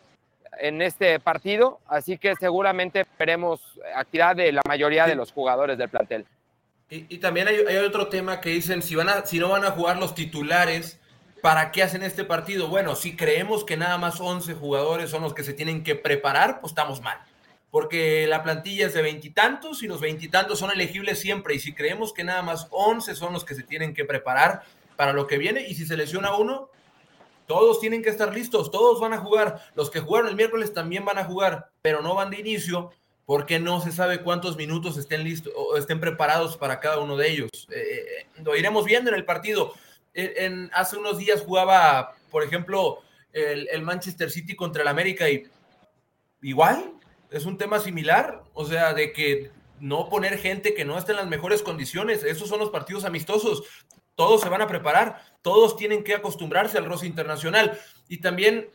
en 0.59 0.81
este 0.81 1.19
partido, 1.19 1.79
así 1.87 2.17
que 2.17 2.35
seguramente 2.37 3.05
veremos 3.19 3.79
actividad 3.93 4.37
de 4.37 4.53
la 4.53 4.61
mayoría 4.65 5.07
de 5.07 5.15
los 5.15 5.33
jugadores 5.33 5.77
del 5.77 5.89
plantel. 5.89 6.25
Y, 6.89 7.17
también 7.17 7.47
hay, 7.47 7.55
hay, 7.67 7.77
otro 7.77 8.07
tema 8.07 8.39
que 8.39 8.51
dicen, 8.51 8.81
si, 8.83 8.95
van 8.95 9.09
a, 9.09 9.25
si 9.25 9.39
no 9.39 9.49
van 9.49 9.65
a 9.65 9.71
jugar 9.71 9.97
los 9.97 10.13
titulares, 10.13 10.99
¿para 11.41 11.71
qué 11.71 11.81
hacen 11.81 12.03
este 12.03 12.23
partido? 12.23 12.67
Bueno, 12.67 12.95
si 12.95 13.15
creemos 13.15 13.63
que 13.65 13.77
nada 13.77 13.97
más 13.97 14.21
11 14.21 14.53
jugadores 14.53 15.09
son 15.09 15.23
los 15.23 15.33
que 15.33 15.43
se 15.43 15.53
tienen 15.53 15.83
que 15.83 15.95
preparar, 15.95 16.61
pues 16.61 16.71
estamos 16.71 17.01
mal. 17.01 17.17
Porque 17.73 18.27
la 18.27 18.43
plantilla 18.43 18.85
es 18.85 18.93
de 18.93 19.01
veintitantos 19.01 19.81
y, 19.81 19.87
los 19.87 19.99
veintitantos 19.99 20.59
son 20.59 20.69
elegibles 20.69 21.17
siempre. 21.17 21.55
Y 21.55 21.59
si 21.59 21.73
creemos 21.73 22.13
que 22.13 22.23
nada 22.23 22.43
más 22.43 22.67
11 22.69 23.15
son 23.15 23.33
los 23.33 23.43
que 23.43 23.55
se 23.55 23.63
tienen 23.63 23.95
que 23.95 24.05
preparar 24.05 24.61
para 24.95 25.11
lo 25.11 25.25
que 25.25 25.39
viene, 25.39 25.65
y 25.67 25.73
si 25.73 25.87
se 25.87 25.97
lesiona 25.97 26.37
uno, 26.37 26.69
todos 27.47 27.79
tienen 27.79 28.03
que 28.03 28.11
estar 28.11 28.31
listos, 28.31 28.69
todos 28.69 29.01
van 29.01 29.13
a 29.13 29.17
jugar. 29.17 29.59
Los 29.73 29.89
que 29.89 30.01
jugaron 30.01 30.29
el 30.29 30.35
miércoles 30.35 30.71
también 30.71 31.03
van 31.03 31.17
a 31.17 31.25
jugar, 31.25 31.71
pero 31.81 32.03
no 32.03 32.13
van 32.13 32.29
de 32.29 32.41
inicio 32.41 32.91
porque 33.25 33.59
no 33.59 33.81
se 33.81 33.91
sabe 33.91 34.21
cuántos 34.21 34.55
minutos 34.55 34.95
estén 34.97 35.23
listos 35.23 35.51
o 35.55 35.75
estén 35.75 35.99
preparados 35.99 36.57
para 36.57 36.79
cada 36.79 36.99
uno 36.99 37.17
de 37.17 37.31
ellos. 37.31 37.49
Eh, 37.71 38.05
eh, 38.35 38.41
lo 38.43 38.55
iremos 38.55 38.85
viendo 38.85 39.09
en 39.09 39.15
el 39.15 39.25
partido. 39.25 39.73
En, 40.13 40.69
hace 40.75 40.95
unos 40.95 41.17
días 41.17 41.41
jugaba, 41.41 42.13
por 42.29 42.43
ejemplo, 42.43 42.99
el, 43.31 43.67
el, 43.71 43.81
Manchester 43.81 44.29
City 44.29 44.55
contra 44.55 44.83
el 44.83 44.87
América 44.87 45.27
y 45.27 45.47
igual 46.43 46.99
es 47.33 47.45
un 47.45 47.57
tema 47.57 47.79
similar, 47.79 48.43
o 48.53 48.65
sea, 48.65 48.93
de 48.93 49.11
que 49.11 49.51
no 49.79 50.07
poner 50.09 50.37
gente 50.37 50.73
que 50.73 50.85
no 50.85 50.97
esté 50.97 51.11
en 51.11 51.17
las 51.17 51.27
mejores 51.27 51.61
condiciones. 51.61 52.23
Esos 52.23 52.47
son 52.47 52.59
los 52.59 52.69
partidos 52.69 53.03
amistosos 53.03 53.63
todos 54.15 54.41
se 54.41 54.49
van 54.49 54.61
a 54.61 54.67
preparar, 54.67 55.23
todos 55.41 55.75
tienen 55.75 56.03
que 56.03 56.13
acostumbrarse 56.13 56.77
al 56.77 56.85
roce 56.85 57.07
internacional. 57.07 57.79
Y 58.07 58.17
también, 58.17 58.69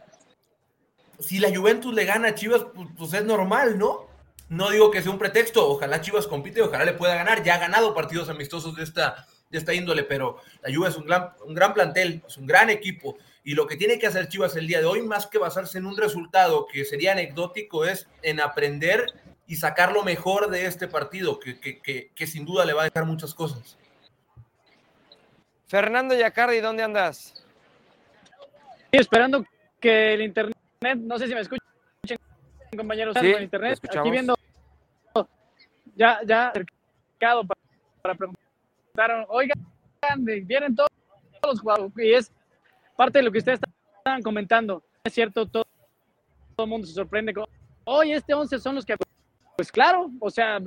si 1.19 1.39
la 1.39 1.55
Juventus 1.55 1.95
le 1.95 2.05
gana 2.05 2.29
a 2.29 2.35
Chivas, 2.35 2.67
pues, 2.97 3.13
es 3.13 3.25
normal, 3.25 3.79
¿no? 3.79 4.07
No 4.49 4.71
digo 4.71 4.91
que 4.91 5.03
sea 5.03 5.13
un 5.13 5.19
pretexto, 5.19 5.69
ojalá 5.69 6.01
Chivas 6.01 6.27
compite, 6.27 6.63
ojalá 6.63 6.85
le 6.85 6.95
pueda 6.95 7.15
ganar, 7.15 7.43
ya 7.43 7.57
ha 7.57 7.59
ganado 7.59 7.95
partidos 7.95 8.31
amistosos 8.31 8.75
de 8.77 8.83
esta, 8.83 9.27
de 9.51 9.59
esta 9.59 9.75
índole, 9.75 10.05
pero 10.05 10.39
la 10.63 10.75
Juve 10.75 10.89
es 10.89 10.97
un 10.97 11.05
gran, 11.05 11.33
un 11.45 11.55
gran 11.55 11.75
plantel, 11.75 12.23
es 12.27 12.37
un 12.39 12.47
gran 12.47 12.71
equipo, 12.71 13.19
y 13.49 13.55
lo 13.55 13.67
que 13.67 13.79
tiene 13.79 13.99
que 13.99 14.07
hacer 14.07 14.29
Chivas 14.29 14.57
el 14.57 14.67
día 14.67 14.81
de 14.81 14.85
hoy, 14.85 15.01
más 15.01 15.27
que 15.27 15.39
basarse 15.39 15.79
en 15.79 15.87
un 15.87 15.97
resultado 15.97 16.67
que 16.71 16.85
sería 16.85 17.13
anecdótico, 17.13 17.87
es 17.87 18.07
en 18.21 18.41
aprender 18.41 19.07
y 19.47 19.57
sacar 19.57 19.93
lo 19.93 20.03
mejor 20.03 20.51
de 20.51 20.67
este 20.67 20.87
partido, 20.87 21.41
que, 21.41 21.59
que, 21.59 22.11
que 22.15 22.27
sin 22.27 22.45
duda 22.45 22.67
le 22.67 22.75
va 22.75 22.83
a 22.83 22.85
dejar 22.85 23.07
muchas 23.07 23.33
cosas. 23.33 23.79
Fernando 25.67 26.15
Yacardi, 26.15 26.61
¿dónde 26.61 26.83
andas? 26.83 27.43
esperando 28.93 29.43
que 29.81 30.13
el 30.13 30.21
internet, 30.21 30.55
no 30.99 31.19
sé 31.19 31.27
si 31.27 31.35
me 31.35 31.41
escuchan, 31.41 31.67
compañeros, 32.77 33.17
sí, 33.19 33.31
en 33.33 33.45
internet, 33.45 33.81
aquí 33.83 34.11
viendo 34.11 34.35
ya, 35.97 36.21
ya 36.27 36.53
para, 37.23 37.45
para 38.03 38.15
preguntar, 38.15 39.27
oigan, 39.31 39.59
vienen 40.47 40.77
todos, 40.77 40.91
los 41.43 41.61
jugadores, 41.63 41.93
y 41.97 42.13
es 42.13 42.31
parte 42.99 43.21
de 43.21 43.23
lo 43.23 43.31
que 43.31 43.39
ustedes 43.39 43.61
estaban 43.97 44.23
comentando, 44.23 44.83
es 45.05 45.13
cierto, 45.13 45.47
todo, 45.47 45.65
todo 46.57 46.65
el 46.65 46.71
mundo 46.71 46.85
se 46.85 46.95
sorprende, 46.95 47.33
con, 47.33 47.47
hoy 47.85 48.11
este 48.11 48.35
11 48.35 48.59
son 48.59 48.75
los 48.75 48.85
que, 48.85 48.97
pues 49.57 49.71
claro, 49.71 50.11
o 50.19 50.29
sea, 50.31 50.59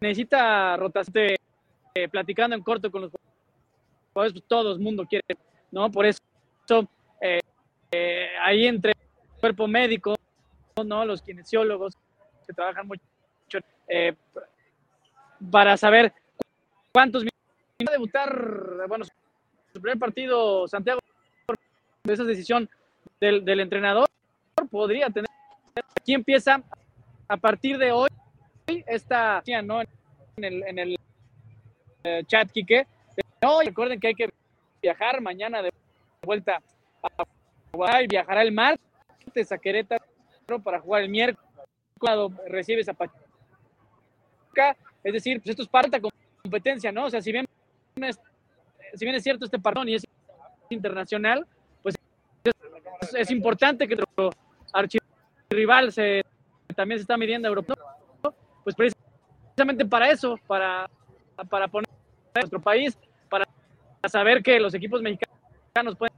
necesita 0.00 0.76
rotación, 0.76 1.34
eh, 1.94 2.08
platicando 2.08 2.54
en 2.54 2.62
corto 2.62 2.88
con 2.88 3.02
los 3.02 3.10
jugadores 4.12 4.32
pues 4.32 4.44
todo 4.46 4.74
el 4.74 4.78
mundo 4.78 5.04
quiere, 5.04 5.24
¿no? 5.72 5.90
Por 5.90 6.06
eso 6.06 6.20
eh, 7.20 7.40
eh, 7.90 8.28
ahí 8.40 8.66
entre 8.66 8.92
el 8.92 9.40
cuerpo 9.40 9.66
médico, 9.66 10.14
¿no? 10.86 11.04
Los 11.04 11.20
kinesiólogos 11.20 11.94
que 12.46 12.52
trabajan 12.52 12.86
mucho 12.86 13.02
eh, 13.88 14.14
para 15.50 15.76
saber 15.76 16.12
cuántos 16.92 17.24
a 17.24 17.90
debutar, 17.90 18.86
bueno, 18.86 19.04
su 19.72 19.80
primer 19.80 19.98
partido, 19.98 20.68
Santiago, 20.68 21.00
de 22.04 22.12
esa 22.12 22.24
decisión 22.24 22.68
del, 23.20 23.44
del 23.44 23.60
entrenador, 23.60 24.08
podría 24.70 25.08
tener. 25.08 25.28
Aquí 25.98 26.14
empieza 26.14 26.62
a 27.28 27.36
partir 27.36 27.78
de 27.78 27.92
hoy 27.92 28.08
esta, 28.86 29.42
¿no? 29.64 29.80
En 30.36 30.44
el, 30.44 30.62
en 30.66 30.78
el 30.78 30.96
chat, 32.26 32.50
Quique, 32.50 32.86
no, 33.40 33.60
recuerden 33.60 33.98
que 33.98 34.08
hay 34.08 34.14
que 34.14 34.30
viajar 34.80 35.20
mañana 35.20 35.62
de 35.62 35.72
vuelta 36.22 36.62
a 37.02 37.24
Guadalajara 37.72 38.04
y 38.04 38.06
viajará 38.06 38.42
el 38.42 38.52
martes 38.52 39.50
a 39.50 39.58
Querétaro 39.58 40.04
para 40.62 40.80
jugar 40.80 41.02
el 41.02 41.08
miércoles. 41.08 41.44
Recibes 42.48 42.88
a 42.88 42.94
Pachuca. 42.94 43.16
Es 45.04 45.12
decir, 45.12 45.38
pues 45.38 45.50
esto 45.50 45.62
es 45.62 45.68
parte 45.68 46.00
de 46.00 46.10
competencia, 46.42 46.90
¿no? 46.90 47.06
O 47.06 47.10
sea, 47.10 47.22
si 47.22 47.30
bien 47.30 47.46
si 48.94 49.04
bien 49.04 49.14
es 49.14 49.22
cierto 49.22 49.44
este 49.44 49.58
perdón 49.58 49.88
y 49.88 49.94
es 49.94 50.06
internacional, 50.70 51.46
pues 51.82 51.94
es, 53.14 53.30
importante 53.30 53.86
que 53.86 53.96
nuestro 53.96 54.30
archirrival 54.72 55.92
se, 55.92 56.22
también 56.74 56.98
se 56.98 57.02
está 57.02 57.16
midiendo 57.16 57.48
a 57.48 57.50
Europa. 57.50 57.74
Pues 58.64 58.76
precisamente 58.76 59.84
para 59.84 60.10
eso, 60.10 60.38
para, 60.46 60.88
para 61.48 61.68
poner 61.68 61.88
a 62.34 62.40
nuestro 62.40 62.60
país 62.60 62.96
a 64.02 64.08
saber 64.08 64.42
que 64.42 64.58
los 64.58 64.74
equipos 64.74 65.00
mexicanos 65.00 65.96
pueden 65.96 66.14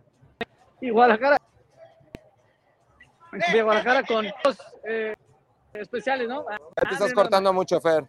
y 0.80 0.90
Guadalajara 0.90 1.38
de 3.52 3.62
Guadalajara 3.62 4.02
con 4.04 4.26
dos 4.42 4.58
eh, 4.84 5.14
especiales, 5.72 6.28
¿no? 6.28 6.44
Ya 6.50 6.88
te 6.88 6.94
estás 6.94 7.10
ah, 7.10 7.14
cortando 7.14 7.52
mucho, 7.52 7.80
Fer. 7.80 8.04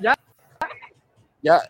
¿Ya? 0.00 0.14
Ya, 1.42 1.60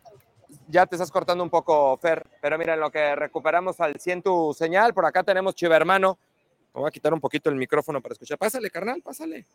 ya 0.69 0.87
te 0.87 0.97
estás 0.97 1.11
cortando 1.11 1.45
un 1.45 1.51
poco, 1.51 1.97
Fer. 1.99 2.27
Pero 2.41 2.59
mira, 2.59 2.75
en 2.75 2.81
lo 2.81 2.91
que 2.91 3.15
recuperamos 3.15 3.81
al 3.81 3.99
100 3.99 4.23
tu 4.23 4.55
señal, 4.55 4.95
por 4.95 5.05
acá 5.07 5.23
tenemos 5.23 5.55
Chivermano. 5.55 6.19
Me 6.75 6.81
voy 6.81 6.89
a 6.89 6.93
quitar 6.93 7.13
un 7.13 7.21
poquito 7.21 7.51
el 7.51 7.57
micrófono 7.57 8.01
para 8.01 8.13
escuchar. 8.13 8.39
Pásale, 8.39 8.71
carnal, 8.71 9.03
pásale. 9.03 9.47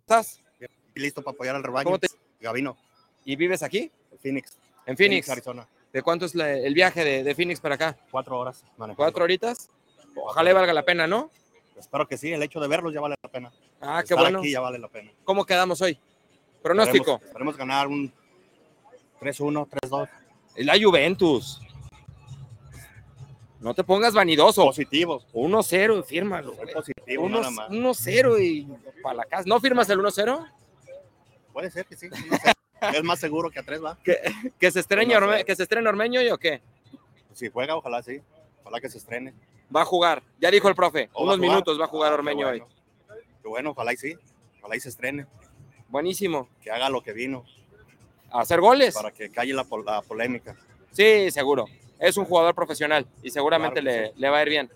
¿Estás? 0.00 0.40
Listo 0.94 1.22
para 1.22 1.34
apoyar 1.34 1.56
al 1.56 1.62
rebaño. 1.62 1.84
¿Cómo 1.84 1.98
te... 1.98 2.08
Gabino. 2.40 2.76
¿Y 3.24 3.36
vives 3.36 3.62
aquí? 3.62 3.90
En 4.12 4.18
Phoenix. 4.18 4.56
En 4.86 4.96
Phoenix. 4.96 5.28
Arizona. 5.28 5.66
¿De 5.92 6.02
cuánto 6.02 6.26
es 6.26 6.34
el 6.34 6.74
viaje 6.74 7.22
de, 7.22 7.34
Phoenix 7.34 7.60
para 7.60 7.76
acá? 7.76 7.96
Cuatro 8.10 8.38
horas. 8.38 8.64
¿Cuatro 8.96 9.24
horitas? 9.24 9.70
Ojalá 10.16 10.52
valga 10.52 10.72
la 10.72 10.84
pena, 10.84 11.06
¿no? 11.06 11.30
Espero 11.76 12.06
que 12.06 12.16
sí, 12.16 12.32
el 12.32 12.42
hecho 12.42 12.60
de 12.60 12.68
verlos 12.68 12.92
ya 12.92 13.00
vale 13.00 13.16
la 13.20 13.28
pena. 13.28 13.52
Ah, 13.80 14.02
qué 14.06 14.14
bueno. 14.14 14.38
aquí 14.38 14.52
ya 14.52 14.60
vale 14.60 14.78
la 14.78 14.88
pena. 14.88 15.10
¿Cómo 15.24 15.44
quedamos 15.44 15.80
hoy? 15.82 15.98
Pronóstico. 16.62 17.20
Esperemos, 17.24 17.56
ganar 17.56 17.88
un 17.88 18.12
3-1, 19.24 19.68
3-2. 19.68 20.08
Es 20.56 20.66
la 20.66 20.74
Juventus. 20.80 21.60
No 23.60 23.74
te 23.74 23.82
pongas 23.82 24.12
vanidoso. 24.12 24.64
Positivo. 24.64 25.22
1-0, 25.32 26.04
fírmalo. 26.04 26.54
Positivo, 26.74 27.28
1-0 27.28 28.42
y 28.42 28.68
para 29.02 29.16
la 29.16 29.24
casa. 29.24 29.44
¿No 29.46 29.58
firmas 29.58 29.88
el 29.88 30.00
1-0? 30.00 30.52
Puede 31.52 31.70
ser 31.70 31.86
que 31.86 31.96
sí. 31.96 32.08
es 32.92 33.02
más 33.04 33.18
seguro 33.18 33.50
que 33.50 33.60
a 33.60 33.62
tres, 33.62 33.82
¿va? 33.82 33.96
¿Que, 34.04 34.70
se, 34.70 34.80
estrene 34.80 35.44
¿Que 35.46 35.56
se 35.56 35.62
estrene 35.62 35.88
Ormeño 35.88 36.20
y 36.20 36.28
o 36.28 36.36
qué? 36.36 36.60
Si 37.32 37.48
juega, 37.48 37.76
ojalá 37.76 38.02
sí. 38.02 38.20
Ojalá 38.62 38.80
que 38.80 38.90
se 38.90 38.98
estrene. 38.98 39.32
Va 39.74 39.82
a 39.82 39.84
jugar. 39.86 40.22
Ya 40.38 40.50
dijo 40.50 40.68
el 40.68 40.74
profe. 40.74 41.08
unos 41.14 41.38
minutos 41.38 41.80
va 41.80 41.84
a 41.84 41.88
jugar 41.88 42.12
ah, 42.12 42.16
Ormeño 42.16 42.48
hoy. 42.48 42.62
Qué 43.42 43.48
bueno, 43.48 43.70
ojalá 43.70 43.92
y 43.92 43.96
sí. 43.96 44.14
Ojalá 44.60 44.76
y 44.76 44.80
se 44.80 44.90
estrene. 44.90 45.26
Buenísimo. 45.88 46.48
Que 46.60 46.70
haga 46.70 46.90
lo 46.90 47.02
que 47.02 47.12
vino. 47.12 47.44
A 48.30 48.40
hacer 48.40 48.60
goles. 48.60 48.94
Para 48.94 49.10
que 49.10 49.30
calle 49.30 49.54
la, 49.54 49.64
polémica. 50.02 50.56
Sí, 50.90 51.30
seguro. 51.30 51.66
Es 51.98 52.16
un 52.16 52.24
jugador 52.24 52.54
profesional 52.54 53.06
y 53.22 53.30
seguramente 53.30 53.80
le, 53.80 54.12
le, 54.16 54.28
va 54.28 54.38
a 54.38 54.42
ir 54.42 54.48
bien. 54.48 54.70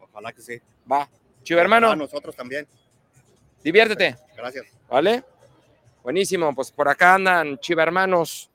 Ojalá 0.00 0.32
que 0.32 0.40
sí. 0.40 0.58
Va. 0.90 1.08
Chivo 1.42 1.60
hermano. 1.60 1.90
A 1.90 1.96
nosotros 1.96 2.34
también. 2.34 2.66
Diviértete. 3.62 4.16
Gracias. 4.36 4.66
¿Vale? 4.88 5.24
Buenísimo, 6.02 6.54
pues 6.54 6.70
por 6.70 6.88
acá 6.88 7.14
andan 7.14 7.58
chivermanos 7.58 8.48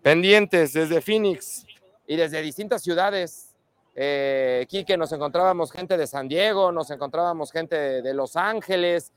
pendientes 0.00 0.72
desde 0.72 1.00
Phoenix 1.00 1.66
y 2.06 2.14
desde 2.14 2.40
distintas 2.40 2.82
ciudades. 2.82 3.52
Eh, 3.96 4.64
Quique, 4.68 4.96
nos 4.96 5.10
encontrábamos 5.12 5.72
gente 5.72 5.96
de 5.96 6.06
San 6.06 6.28
Diego, 6.28 6.70
nos 6.70 6.90
encontrábamos 6.90 7.50
gente 7.50 8.02
de, 8.02 8.14
Los 8.14 8.36
Ángeles. 8.36 9.12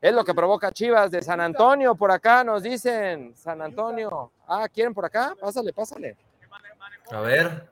Es 0.00 0.14
lo 0.14 0.24
que 0.24 0.32
provoca 0.32 0.72
Chivas 0.72 1.10
de 1.10 1.20
San 1.20 1.42
Antonio, 1.42 1.94
por 1.94 2.10
acá 2.10 2.42
nos 2.42 2.62
dicen, 2.62 3.34
San 3.36 3.60
Antonio. 3.60 4.32
Ah, 4.48 4.66
¿quieren 4.72 4.94
por 4.94 5.04
acá? 5.04 5.36
Pásale, 5.38 5.74
pásale. 5.74 6.16
A 7.10 7.20
ver. 7.20 7.68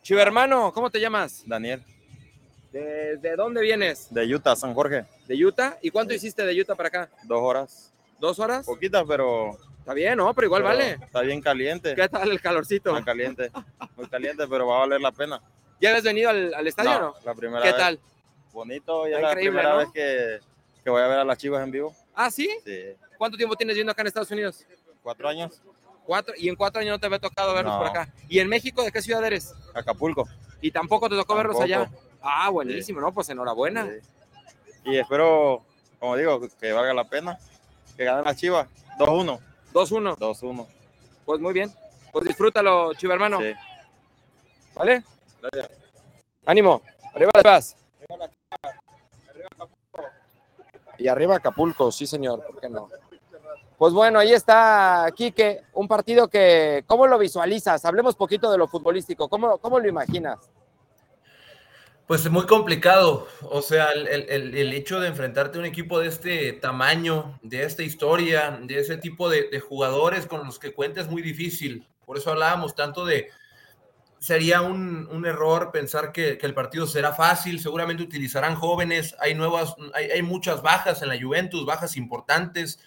Chiva 0.00 0.22
hermano, 0.22 0.72
¿cómo 0.72 0.88
te 0.88 0.98
llamas? 0.98 1.42
Daniel. 1.46 1.84
¿Desde 2.72 3.36
dónde 3.36 3.60
vienes? 3.60 4.12
De 4.12 4.34
Utah, 4.34 4.56
San 4.56 4.72
Jorge. 4.72 5.04
¿De 5.26 5.44
Utah? 5.44 5.76
¿Y 5.82 5.90
cuánto 5.90 6.14
hiciste 6.14 6.46
de 6.46 6.58
Utah 6.58 6.74
para 6.74 6.88
acá? 6.88 7.10
Dos 7.24 7.42
horas. 7.42 7.92
¿Dos 8.18 8.38
horas? 8.38 8.64
Poquitas, 8.64 9.04
pero. 9.06 9.58
Está 9.80 9.92
bien, 9.92 10.16
¿no? 10.16 10.32
Pero 10.32 10.46
igual 10.46 10.62
vale. 10.62 10.92
Está 10.92 11.20
bien 11.20 11.42
caliente. 11.42 11.94
¿Qué 11.94 12.08
tal 12.08 12.30
el 12.30 12.40
calorcito? 12.40 12.92
Muy 12.92 13.04
caliente. 13.04 13.50
Muy 13.96 14.08
caliente, 14.08 14.46
pero 14.48 14.66
va 14.66 14.76
a 14.76 14.80
valer 14.80 15.00
la 15.00 15.12
pena. 15.12 15.40
¿Ya 15.80 15.90
habías 15.90 16.04
venido 16.04 16.30
al, 16.30 16.66
estadio 16.66 16.90
no, 16.90 17.00
no? 17.00 17.14
La 17.24 17.34
primera 17.34 17.62
¿Qué 17.62 17.68
vez. 17.68 17.76
tal? 17.76 18.00
Bonito, 18.52 19.06
ya 19.06 19.16
es 19.16 19.22
la 19.22 19.32
primera 19.32 19.76
vez 19.76 19.88
que, 19.92 20.40
que, 20.86 20.90
voy 20.90 21.02
a 21.02 21.08
ver 21.08 21.18
a 21.18 21.24
las 21.24 21.36
chivas 21.36 21.64
en 21.64 21.72
vivo. 21.72 21.92
¿Ah, 22.14 22.30
sí? 22.30 22.48
Sí. 22.64 22.94
¿Cuánto 23.18 23.36
tiempo 23.36 23.56
tienes 23.56 23.74
viviendo 23.74 23.90
acá 23.90 24.02
en 24.02 24.06
Estados 24.06 24.30
Unidos? 24.30 24.64
Cuatro 25.02 25.28
años. 25.28 25.60
¿Cuatro? 26.04 26.32
¿Y 26.38 26.48
en 26.48 26.54
cuatro 26.54 26.80
años 26.80 26.92
no 26.92 27.00
te 27.00 27.06
había 27.06 27.18
tocado 27.18 27.54
verlos 27.54 27.74
no. 27.74 27.78
por 27.80 27.88
acá? 27.88 28.08
¿Y 28.28 28.38
en 28.38 28.48
México 28.48 28.84
de 28.84 28.92
qué 28.92 29.02
ciudad 29.02 29.24
eres? 29.24 29.52
Acapulco. 29.74 30.28
¿Y 30.60 30.70
tampoco 30.70 31.08
te 31.08 31.16
tocó 31.16 31.34
tampoco. 31.34 31.58
verlos 31.58 31.60
allá? 31.60 31.90
Ah, 32.22 32.50
buenísimo, 32.50 33.00
sí. 33.00 33.04
¿no? 33.04 33.12
Pues 33.12 33.28
enhorabuena. 33.30 33.84
Sí. 33.84 34.92
Y 34.92 34.98
espero, 34.98 35.64
como 35.98 36.16
digo, 36.16 36.40
que 36.60 36.72
valga 36.72 36.94
la 36.94 37.08
pena, 37.08 37.36
que 37.96 38.04
ganen 38.04 38.24
las 38.24 38.36
chivas. 38.36 38.68
2-1. 38.96 39.40
2-1. 39.74 40.16
2-1. 40.16 40.66
Pues 41.24 41.40
muy 41.40 41.52
bien. 41.52 41.72
Pues 42.12 42.26
disfrútalo, 42.26 42.94
chiva 42.94 43.14
hermano. 43.14 43.40
Sí. 43.40 43.52
¿Vale? 44.76 45.02
Gracias. 45.42 45.68
Ánimo. 46.44 46.80
Arriba 47.12 47.32
vas. 47.42 47.76
Y 50.98 51.08
arriba 51.08 51.36
Acapulco, 51.36 51.90
sí 51.92 52.06
señor, 52.06 52.44
¿por 52.44 52.60
qué 52.60 52.68
no? 52.68 52.88
Pues 53.78 53.92
bueno, 53.92 54.18
ahí 54.18 54.32
está 54.32 55.06
Quique, 55.14 55.62
un 55.74 55.86
partido 55.86 56.28
que, 56.28 56.82
¿cómo 56.86 57.06
lo 57.06 57.18
visualizas? 57.18 57.84
Hablemos 57.84 58.16
poquito 58.16 58.50
de 58.50 58.56
lo 58.56 58.68
futbolístico, 58.68 59.28
¿cómo, 59.28 59.58
cómo 59.58 59.78
lo 59.78 59.88
imaginas? 59.88 60.38
Pues 62.06 62.24
es 62.24 62.30
muy 62.30 62.46
complicado, 62.46 63.26
o 63.42 63.60
sea, 63.60 63.90
el, 63.90 64.06
el, 64.06 64.54
el, 64.54 64.72
hecho 64.72 65.00
de 65.00 65.08
enfrentarte 65.08 65.58
a 65.58 65.60
un 65.60 65.66
equipo 65.66 65.98
de 65.98 66.06
este 66.06 66.52
tamaño, 66.52 67.38
de 67.42 67.64
esta 67.64 67.82
historia, 67.82 68.60
de 68.62 68.78
ese 68.78 68.96
tipo 68.96 69.28
de, 69.28 69.48
de 69.50 69.58
jugadores 69.58 70.24
con 70.24 70.46
los 70.46 70.60
que 70.60 70.72
cuenta 70.72 71.00
es 71.00 71.08
muy 71.10 71.20
difícil. 71.20 71.86
Por 72.06 72.16
eso 72.16 72.30
hablábamos 72.30 72.76
tanto 72.76 73.04
de, 73.04 73.30
sería 74.18 74.62
un, 74.62 75.08
un 75.10 75.26
error 75.26 75.70
pensar 75.72 76.12
que, 76.12 76.38
el 76.40 76.54
partido 76.54 76.86
será 76.86 77.12
fácil, 77.12 77.60
seguramente 77.60 78.02
utilizarán 78.02 78.54
jóvenes, 78.54 79.14
hay 79.20 79.34
nuevas, 79.34 79.74
hay, 79.94 80.06
hay 80.06 80.22
muchas 80.22 80.62
bajas 80.62 81.02
en 81.02 81.08
la 81.08 81.20
Juventus, 81.20 81.66
bajas 81.66 81.96
importantes, 81.96 82.80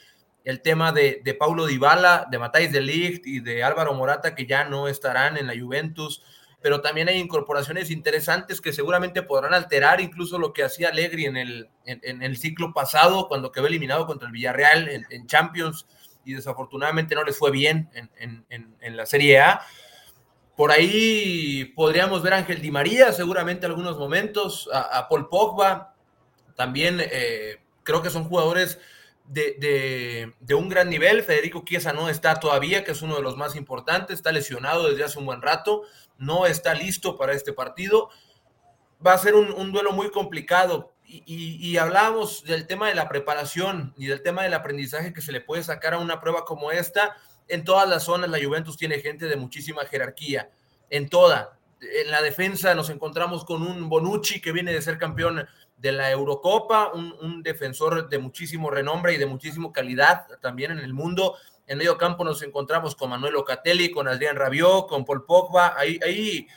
el 0.44 0.62
tema 0.62 0.92
de, 0.92 1.22
de 1.24 1.34
Paulo 1.34 1.66
Dybala, 1.66 2.28
de 2.32 2.40
Matthijs 2.40 2.72
de 2.72 2.82
Ligt 2.82 3.28
y 3.28 3.40
de 3.40 3.64
Álvaro 3.64 3.94
Morata 3.94 4.34
que 4.36 4.46
ya 4.46 4.64
no 4.64 4.88
estarán 4.88 5.38
en 5.38 5.48
la 5.48 5.60
Juventus, 5.60 6.24
pero 6.62 6.82
también 6.82 7.08
hay 7.08 7.18
incorporaciones 7.18 7.92
interesantes 7.92 8.60
que 8.60 8.74
seguramente 8.74 9.22
podrán 9.22 9.54
alterar 9.54 10.02
incluso 10.02 10.40
lo 10.40 10.52
que 10.52 10.64
hacía 10.64 10.90
Allegri 10.90 11.26
en 11.26 11.38
el, 11.38 11.70
en 11.86 12.22
el 12.22 12.38
ciclo 12.38 12.74
pasado, 12.74 13.28
cuando 13.28 13.52
quedó 13.52 13.68
eliminado 13.68 14.06
contra 14.06 14.28
el 14.28 14.34
Villarreal 14.34 14.90
en, 14.90 15.06
en 15.10 15.28
Champions 15.28 15.86
y 16.26 16.34
desafortunadamente 16.34 17.16
no 17.16 17.24
les 17.24 17.38
fue 17.38 17.52
bien 17.52 17.90
en, 17.94 18.46
en 18.50 18.98
la 18.98 19.06
Serie 19.06 19.40
A. 19.40 19.62
Por 20.60 20.74
ahí 20.74 21.72
podríamos 21.74 22.22
ver 22.22 22.34
a 22.34 22.38
Ángel 22.40 22.62
Di 22.62 22.70
María, 22.70 23.14
seguramente 23.14 23.66
algunos 23.66 23.98
momentos, 23.98 24.70
a, 24.74 25.08
Paul 25.08 25.30
Pogba, 25.30 25.96
también 26.58 27.00
eh, 27.00 27.62
creo 27.84 28.02
que 28.02 28.10
son 28.10 28.26
jugadores 28.26 28.78
de, 29.24 30.34
un 30.54 30.68
gran 30.68 30.90
nivel. 30.90 31.24
Federico 31.24 31.64
Chiesa 31.64 31.94
no 31.94 32.10
está 32.10 32.42
todavía, 32.42 32.84
que 32.84 32.92
es 32.92 33.02
uno 33.02 33.16
de 33.16 33.22
los 33.22 33.38
más 33.38 33.56
importantes, 33.56 34.18
está 34.18 34.34
lesionado 34.34 34.90
desde 34.90 35.06
hace 35.06 35.18
un 35.18 35.28
buen 35.28 35.42
rato, 35.42 35.84
no 36.18 36.46
está 36.46 36.74
listo 36.74 37.18
para 37.18 37.32
este 37.32 37.54
partido. 37.54 38.10
Va 39.08 39.14
a 39.14 39.18
ser 39.18 39.36
un, 39.36 39.54
un 39.54 39.72
duelo 39.72 39.94
muy 39.94 40.12
complicado. 40.12 40.92
Y, 41.06 41.24
y, 41.26 41.56
y, 41.66 41.78
hablábamos 41.78 42.44
del 42.44 42.68
tema 42.68 42.90
de 42.90 42.96
la 42.96 43.08
preparación 43.08 43.94
y 43.98 44.08
del 44.08 44.22
tema 44.24 44.44
del 44.44 44.54
aprendizaje 44.54 45.14
que 45.14 45.22
se 45.22 45.32
le 45.32 45.40
puede 45.40 45.64
sacar 45.64 45.94
a 45.94 46.00
una 46.00 46.20
prueba 46.20 46.44
como 46.44 46.70
esta. 46.70 47.16
En 47.50 47.64
todas 47.64 47.90
las 47.90 48.04
zonas 48.04 48.30
la 48.30 48.42
Juventus 48.42 48.78
tiene 48.78 49.00
gente 49.00 49.26
de 49.26 49.36
muchísima 49.36 49.84
jerarquía, 49.86 50.50
en 50.90 51.10
toda. 51.10 51.58
En 51.82 52.12
la 52.12 52.22
defensa 52.22 52.76
nos 52.76 52.90
encontramos 52.90 53.44
con 53.44 53.64
un 53.64 53.90
Bonucci 53.90 54.40
que 54.40 54.52
viene 54.52 54.72
de 54.72 54.82
ser 54.82 54.98
campeón 54.98 55.48
de 55.78 55.92
la 55.92 56.12
Eurocopa, 56.12 56.92
un, 56.94 57.14
un, 57.22 57.42
defensor 57.42 58.10
de 58.10 58.20
muchísimo 58.20 58.70
renombre 58.70 59.14
y 59.14 59.18
de 59.18 59.26
muchísima 59.26 59.72
calidad 59.72 60.28
también 60.42 60.72
en 60.72 60.80
el 60.80 60.94
mundo. 60.94 61.36
En 61.68 61.78
medio 61.78 61.98
campo 61.98 62.24
nos 62.24 62.42
encontramos 62.42 62.96
con 62.96 63.10
Manuel 63.10 63.34
Locatelli, 63.34 63.92
con 63.92 64.08
Adrián 64.08 64.36
Rabiot, 64.36 64.88
con 64.88 65.06
Paul 65.06 65.26
Pogba. 65.26 65.76
Ahí, 65.78 66.00
ahí 66.04 66.48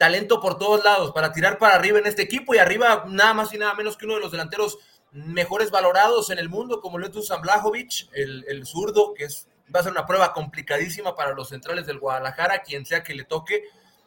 talento 0.00 0.40
por 0.40 0.56
todos 0.56 0.82
lados 0.82 1.12
para 1.12 1.30
tirar 1.30 1.58
para 1.58 1.74
arriba 1.74 1.98
en 1.98 2.06
este 2.06 2.22
equipo 2.22 2.54
y 2.54 2.58
arriba 2.58 3.04
nada 3.06 3.34
más 3.34 3.52
y 3.52 3.58
nada 3.58 3.74
menos 3.74 3.98
que 3.98 4.06
uno 4.06 4.14
de 4.14 4.22
los 4.22 4.32
delanteros 4.32 4.78
mejores 5.12 5.70
valorados 5.70 6.30
en 6.30 6.38
el 6.38 6.48
mundo, 6.48 6.80
como 6.80 6.98
Letus 6.98 7.30
Blajovic, 7.42 8.08
el, 8.14 8.44
el 8.48 8.64
zurdo, 8.64 9.12
que 9.12 9.24
es, 9.24 9.46
va 9.74 9.80
a 9.80 9.82
ser 9.82 9.92
una 9.92 10.06
prueba 10.06 10.32
complicadísima 10.32 11.14
para 11.14 11.34
los 11.34 11.48
centrales 11.48 11.86
del 11.86 11.98
Guadalajara, 11.98 12.62
quien 12.62 12.84
sea 12.84 13.02
que 13.02 13.14
le 13.14 13.24
toque. 13.24 13.64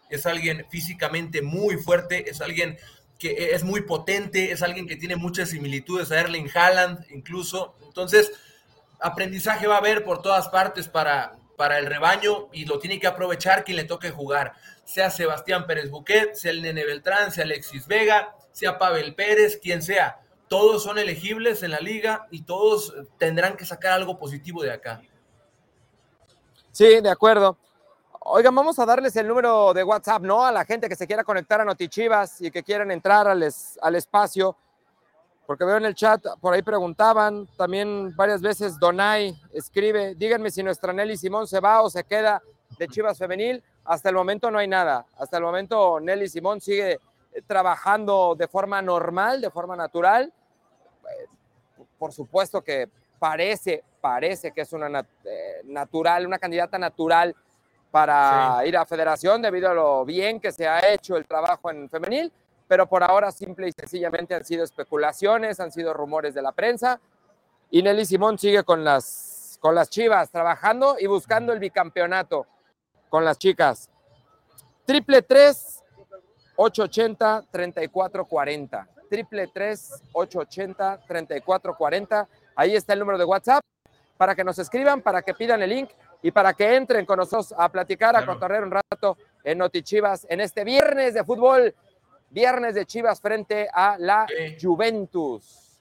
Es 0.09 0.25
alguien 0.25 0.65
físicamente 0.69 1.41
muy 1.41 1.77
fuerte, 1.77 2.29
es 2.29 2.41
alguien 2.41 2.77
que 3.17 3.53
es 3.53 3.63
muy 3.63 3.81
potente, 3.81 4.51
es 4.51 4.61
alguien 4.61 4.87
que 4.87 4.95
tiene 4.95 5.15
muchas 5.15 5.49
similitudes 5.49 6.11
a 6.11 6.19
Erling 6.19 6.49
Haaland 6.53 7.05
incluso. 7.11 7.75
Entonces, 7.83 8.31
aprendizaje 8.99 9.67
va 9.67 9.75
a 9.75 9.79
haber 9.79 10.03
por 10.03 10.21
todas 10.21 10.49
partes 10.49 10.87
para, 10.87 11.37
para 11.57 11.79
el 11.79 11.85
rebaño 11.85 12.49
y 12.51 12.65
lo 12.65 12.79
tiene 12.79 12.99
que 12.99 13.07
aprovechar 13.07 13.63
quien 13.63 13.77
le 13.77 13.83
toque 13.85 14.11
jugar, 14.11 14.53
sea 14.85 15.09
Sebastián 15.09 15.65
Pérez 15.65 15.89
Buquet, 15.89 16.35
sea 16.35 16.51
el 16.51 16.61
Nene 16.61 16.85
Beltrán, 16.85 17.31
sea 17.31 17.43
Alexis 17.43 17.87
Vega, 17.87 18.35
sea 18.51 18.77
Pavel 18.77 19.15
Pérez, 19.15 19.59
quien 19.61 19.81
sea. 19.81 20.19
Todos 20.47 20.83
son 20.83 20.99
elegibles 20.99 21.63
en 21.63 21.71
la 21.71 21.79
liga 21.79 22.27
y 22.29 22.43
todos 22.43 22.93
tendrán 23.17 23.57
que 23.57 23.65
sacar 23.65 23.93
algo 23.93 24.19
positivo 24.19 24.61
de 24.63 24.71
acá. 24.71 25.01
Sí, 26.73 27.01
de 27.01 27.09
acuerdo. 27.09 27.55
Oigan, 28.21 28.55
vamos 28.55 28.79
a 28.79 28.85
darles 28.87 29.15
el 29.15 29.27
número 29.27 29.75
de 29.75 29.83
WhatsApp, 29.83 30.23
¿no? 30.23 30.43
A 30.43 30.51
la 30.51 30.65
gente 30.65 30.89
que 30.89 30.95
se 30.95 31.05
quiera 31.05 31.23
conectar 31.23 31.61
a 31.61 31.65
Notichivas 31.65 32.41
y 32.41 32.49
que 32.49 32.63
quieran 32.63 32.89
entrar 32.89 33.27
al, 33.27 33.43
es, 33.43 33.77
al 33.79 33.93
espacio. 33.93 34.57
Porque 35.45 35.65
veo 35.65 35.77
en 35.77 35.85
el 35.85 35.93
chat, 35.93 36.25
por 36.41 36.51
ahí 36.51 36.63
preguntaban, 36.63 37.47
también 37.57 38.15
varias 38.15 38.41
veces 38.41 38.79
Donay 38.79 39.39
escribe, 39.51 40.15
díganme 40.15 40.49
si 40.49 40.63
nuestra 40.63 40.91
Nelly 40.93 41.15
Simón 41.15 41.47
se 41.47 41.59
va 41.59 41.83
o 41.83 41.91
se 41.91 42.05
queda 42.05 42.41
de 42.79 42.87
Chivas 42.87 43.19
Femenil. 43.19 43.63
Hasta 43.85 44.09
el 44.09 44.15
momento 44.15 44.49
no 44.49 44.57
hay 44.57 44.67
nada. 44.67 45.05
Hasta 45.19 45.37
el 45.37 45.43
momento 45.43 45.99
Nelly 45.99 46.27
Simón 46.27 46.59
sigue 46.59 46.99
trabajando 47.45 48.33
de 48.35 48.47
forma 48.47 48.81
normal, 48.81 49.41
de 49.41 49.51
forma 49.51 49.75
natural. 49.75 50.33
Por 51.99 52.11
supuesto 52.11 52.63
que 52.63 52.89
parece, 53.23 53.81
parece 54.01 54.51
que 54.51 54.59
es 54.59 54.73
una 54.73 54.89
nat 54.89 55.07
eh, 55.23 55.61
natural, 55.63 56.27
una 56.27 56.37
candidata 56.37 56.77
natural 56.77 57.33
para 57.89 58.57
sí. 58.59 58.67
ir 58.67 58.75
a 58.75 58.85
federación 58.85 59.41
debido 59.41 59.69
a 59.69 59.73
lo 59.73 60.03
bien 60.03 60.41
que 60.41 60.51
se 60.51 60.67
ha 60.67 60.91
hecho 60.91 61.15
el 61.15 61.25
trabajo 61.25 61.71
en 61.71 61.89
femenil, 61.89 62.33
pero 62.67 62.85
por 62.85 63.01
ahora 63.01 63.31
simple 63.31 63.69
y 63.69 63.71
sencillamente 63.71 64.35
han 64.35 64.43
sido 64.43 64.65
especulaciones, 64.65 65.61
han 65.61 65.71
sido 65.71 65.93
rumores 65.93 66.33
de 66.33 66.41
la 66.41 66.51
prensa 66.51 66.99
y 67.71 67.81
Nelly 67.81 68.05
Simón 68.05 68.37
sigue 68.37 68.65
con 68.65 68.83
las, 68.83 69.57
con 69.61 69.73
las 69.73 69.89
chivas 69.89 70.29
trabajando 70.29 70.97
y 70.99 71.07
buscando 71.07 71.53
el 71.53 71.59
bicampeonato 71.59 72.45
con 73.07 73.23
las 73.23 73.37
chicas. 73.37 73.89
Triple 74.85 75.21
3 75.21 75.81
880 76.57 77.45
3440. 77.49 78.87
Triple 79.09 79.47
3 79.47 79.91
880 80.11 80.99
3440. 81.07 82.27
Ahí 82.55 82.75
está 82.75 82.93
el 82.93 82.99
número 82.99 83.17
de 83.17 83.25
WhatsApp 83.25 83.63
para 84.17 84.35
que 84.35 84.43
nos 84.43 84.59
escriban, 84.59 85.01
para 85.01 85.21
que 85.21 85.33
pidan 85.33 85.61
el 85.61 85.69
link 85.69 85.89
y 86.21 86.31
para 86.31 86.53
que 86.53 86.75
entren 86.75 87.05
con 87.05 87.17
nosotros 87.17 87.53
a 87.57 87.69
platicar, 87.71 88.15
a 88.15 88.25
cotorrear 88.25 88.63
un 88.63 88.71
rato 88.71 89.17
en 89.43 89.57
Notichivas 89.57 90.25
en 90.29 90.39
este 90.39 90.63
viernes 90.63 91.13
de 91.13 91.23
fútbol, 91.23 91.75
viernes 92.29 92.75
de 92.75 92.85
Chivas 92.85 93.19
frente 93.19 93.67
a 93.73 93.97
la 93.99 94.25
sí. 94.27 94.57
Juventus. 94.61 95.79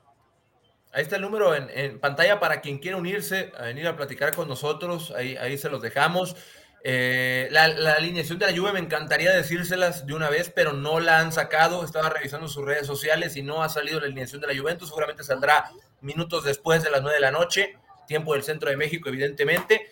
Ahí 0.92 1.02
está 1.02 1.16
el 1.16 1.22
número 1.22 1.54
en, 1.54 1.70
en, 1.70 1.98
pantalla 2.00 2.38
para 2.38 2.60
quien 2.60 2.78
quiera 2.78 2.98
unirse, 2.98 3.52
a 3.56 3.62
venir 3.62 3.86
a 3.86 3.96
platicar 3.96 4.34
con 4.34 4.46
nosotros, 4.48 5.12
ahí, 5.16 5.36
ahí 5.36 5.56
se 5.56 5.70
los 5.70 5.80
dejamos. 5.80 6.36
Eh, 6.84 7.48
la, 7.52 7.68
la, 7.68 7.92
alineación 7.92 8.38
de 8.40 8.50
la 8.50 8.56
Juve 8.56 8.72
me 8.72 8.80
encantaría 8.80 9.30
decírselas 9.32 10.04
de 10.04 10.14
una 10.14 10.28
vez, 10.28 10.50
pero 10.50 10.72
no 10.72 10.98
la 10.98 11.20
han 11.20 11.32
sacado. 11.32 11.84
Estaba 11.84 12.10
revisando 12.10 12.48
sus 12.48 12.64
redes 12.64 12.86
sociales 12.86 13.36
y 13.36 13.42
no 13.42 13.62
ha 13.62 13.68
salido 13.68 14.00
la 14.00 14.06
alineación 14.06 14.40
de 14.40 14.48
la 14.48 14.60
Juventus. 14.60 14.88
Seguramente 14.88 15.22
saldrá 15.22 15.70
minutos 16.02 16.44
después 16.44 16.82
de 16.82 16.90
las 16.90 17.02
9 17.02 17.16
de 17.16 17.20
la 17.20 17.30
noche, 17.30 17.78
tiempo 18.06 18.34
del 18.34 18.42
centro 18.42 18.70
de 18.70 18.76
México, 18.76 19.08
evidentemente. 19.08 19.90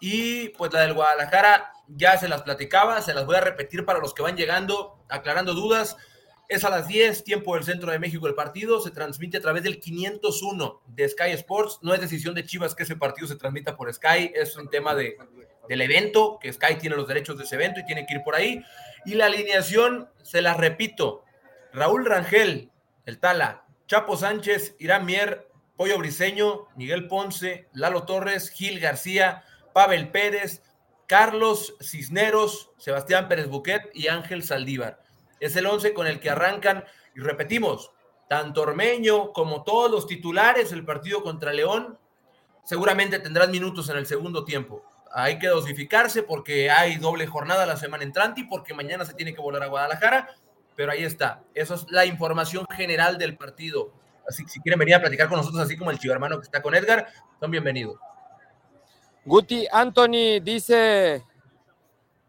Y 0.00 0.48
pues 0.50 0.72
la 0.72 0.80
del 0.80 0.94
Guadalajara 0.94 1.72
ya 1.86 2.16
se 2.18 2.28
las 2.28 2.42
platicaba, 2.42 3.00
se 3.02 3.14
las 3.14 3.24
voy 3.24 3.36
a 3.36 3.40
repetir 3.40 3.84
para 3.84 4.00
los 4.00 4.14
que 4.14 4.22
van 4.22 4.36
llegando, 4.36 4.98
aclarando 5.08 5.54
dudas. 5.54 5.96
Es 6.48 6.64
a 6.64 6.70
las 6.70 6.88
10, 6.88 7.24
tiempo 7.24 7.54
del 7.54 7.64
centro 7.64 7.92
de 7.92 7.98
México 7.98 8.26
el 8.26 8.34
partido, 8.34 8.80
se 8.80 8.90
transmite 8.90 9.38
a 9.38 9.40
través 9.40 9.62
del 9.62 9.78
501 9.78 10.82
de 10.86 11.08
Sky 11.08 11.30
Sports. 11.30 11.78
No 11.82 11.94
es 11.94 12.00
decisión 12.00 12.34
de 12.34 12.44
Chivas 12.44 12.74
que 12.74 12.82
ese 12.82 12.96
partido 12.96 13.28
se 13.28 13.36
transmita 13.36 13.76
por 13.76 13.92
Sky, 13.92 14.32
es 14.34 14.56
un 14.56 14.68
tema 14.68 14.94
de, 14.94 15.16
del 15.68 15.80
evento, 15.80 16.38
que 16.40 16.52
Sky 16.52 16.76
tiene 16.80 16.96
los 16.96 17.08
derechos 17.08 17.38
de 17.38 17.44
ese 17.44 17.54
evento 17.54 17.80
y 17.80 17.86
tiene 17.86 18.04
que 18.06 18.14
ir 18.14 18.22
por 18.22 18.34
ahí. 18.34 18.62
Y 19.04 19.14
la 19.14 19.26
alineación, 19.26 20.10
se 20.22 20.42
la 20.42 20.54
repito, 20.54 21.24
Raúl 21.72 22.04
Rangel, 22.04 22.70
el 23.06 23.18
Tala, 23.18 23.64
Chapo 23.86 24.16
Sánchez, 24.16 24.76
Irán 24.78 25.06
Mier, 25.06 25.48
Pollo 25.76 25.98
Briseño, 25.98 26.68
Miguel 26.76 27.08
Ponce, 27.08 27.68
Lalo 27.72 28.04
Torres, 28.04 28.50
Gil 28.50 28.78
García, 28.78 29.44
Pavel 29.72 30.10
Pérez, 30.10 30.62
Carlos 31.06 31.74
Cisneros, 31.80 32.70
Sebastián 32.78 33.28
Pérez 33.28 33.48
Buquet 33.48 33.90
y 33.94 34.08
Ángel 34.08 34.42
Saldívar. 34.42 35.02
Es 35.40 35.56
el 35.56 35.66
11 35.66 35.92
con 35.94 36.06
el 36.06 36.20
que 36.20 36.30
arrancan, 36.30 36.84
y 37.14 37.20
repetimos, 37.20 37.90
tanto 38.28 38.62
Ormeño 38.62 39.32
como 39.32 39.62
todos 39.64 39.90
los 39.90 40.06
titulares 40.06 40.70
del 40.70 40.84
partido 40.84 41.22
contra 41.22 41.52
León, 41.52 41.98
seguramente 42.64 43.18
tendrán 43.18 43.50
minutos 43.50 43.88
en 43.90 43.96
el 43.96 44.06
segundo 44.06 44.44
tiempo. 44.44 44.84
Hay 45.12 45.38
que 45.38 45.48
dosificarse 45.48 46.22
porque 46.22 46.70
hay 46.70 46.96
doble 46.96 47.26
jornada 47.26 47.66
la 47.66 47.76
semana 47.76 48.04
entrante 48.04 48.40
y 48.40 48.44
porque 48.44 48.72
mañana 48.72 49.04
se 49.04 49.14
tiene 49.14 49.34
que 49.34 49.42
volar 49.42 49.62
a 49.62 49.66
Guadalajara, 49.66 50.34
pero 50.74 50.92
ahí 50.92 51.04
está. 51.04 51.42
Eso 51.54 51.74
es 51.74 51.86
la 51.90 52.06
información 52.06 52.64
general 52.74 53.18
del 53.18 53.36
partido. 53.36 53.92
Así 54.26 54.44
que 54.44 54.50
si 54.50 54.60
quieren 54.60 54.78
venir 54.78 54.94
a 54.94 55.00
platicar 55.00 55.28
con 55.28 55.38
nosotros, 55.38 55.62
así 55.62 55.76
como 55.76 55.90
el 55.90 55.98
chivo 55.98 56.14
hermano 56.14 56.38
que 56.38 56.44
está 56.44 56.62
con 56.62 56.74
Edgar, 56.74 57.06
son 57.40 57.50
bienvenidos. 57.50 57.98
Guti 59.24 59.66
Anthony 59.70 60.40
dice, 60.42 61.22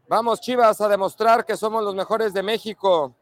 vamos 0.08 0.42
Chivas 0.42 0.80
a 0.82 0.88
demostrar 0.88 1.46
que 1.46 1.58
somos 1.58 1.84
los 1.84 1.96
mejores 1.96 2.34
de 2.34 2.44
México. 2.44 3.16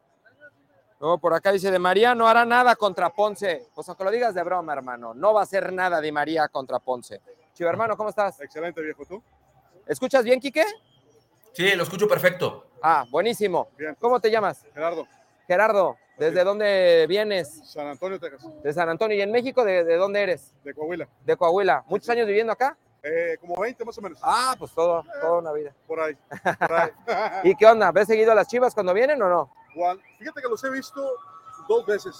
Luego 1.00 1.18
por 1.18 1.34
acá 1.34 1.50
dice, 1.50 1.70
de 1.70 1.78
María 1.78 2.14
no 2.14 2.28
hará 2.28 2.44
nada 2.44 2.76
contra 2.76 3.10
Ponce. 3.10 3.68
Pues 3.74 3.88
aunque 3.88 4.04
lo 4.04 4.10
digas 4.10 4.34
de 4.34 4.42
broma, 4.42 4.72
hermano, 4.72 5.14
no 5.14 5.34
va 5.34 5.40
a 5.40 5.42
hacer 5.44 5.72
nada 5.72 6.00
de 6.00 6.12
María 6.12 6.48
contra 6.48 6.78
Ponce. 6.78 7.20
Chivo 7.54 7.68
hermano, 7.68 7.96
¿cómo 7.96 8.10
estás? 8.10 8.40
Excelente, 8.40 8.80
viejo, 8.80 9.04
¿tú? 9.04 9.22
¿Escuchas 9.86 10.22
bien, 10.22 10.38
Quique? 10.38 10.64
Sí, 11.52 11.74
lo 11.74 11.82
escucho 11.82 12.06
perfecto. 12.06 12.66
Ah, 12.82 13.04
buenísimo. 13.10 13.68
¿Cómo 13.98 14.20
te 14.20 14.30
llamas? 14.30 14.64
Gerardo. 14.72 15.06
Gerardo, 15.46 15.96
¿desde 16.18 16.44
dónde 16.44 17.06
vienes? 17.08 17.60
San 17.64 17.86
Antonio, 17.86 18.18
Texas. 18.18 18.42
De 18.62 18.72
San 18.72 18.88
Antonio. 18.88 19.16
¿Y 19.16 19.20
en 19.20 19.30
México 19.30 19.64
de, 19.64 19.96
dónde 19.96 20.22
eres? 20.22 20.52
De 20.64 20.74
Coahuila. 20.74 21.08
De 21.24 21.36
Coahuila. 21.36 21.84
¿Muchos 21.86 22.08
años 22.10 22.26
viviendo 22.26 22.52
acá? 22.52 22.76
Eh, 23.02 23.36
como 23.40 23.60
20 23.60 23.84
más 23.84 23.98
o 23.98 24.00
menos. 24.00 24.18
Ah, 24.22 24.54
pues 24.58 24.72
todo, 24.72 25.04
toda 25.20 25.38
una 25.38 25.52
vida. 25.52 25.74
Por 25.86 26.00
ahí. 26.00 26.16
Por 26.58 26.72
ahí. 26.72 26.90
¿Y 27.44 27.56
qué 27.56 27.66
onda? 27.66 27.90
¿Ves 27.90 28.06
seguido 28.06 28.32
a 28.32 28.34
las 28.34 28.46
chivas 28.46 28.74
cuando 28.74 28.94
vienen 28.94 29.20
o 29.22 29.28
no? 29.28 29.50
Juan, 29.74 29.98
fíjate 30.18 30.40
que 30.40 30.48
los 30.48 30.62
he 30.62 30.70
visto 30.70 31.02
dos 31.68 31.84
veces. 31.86 32.14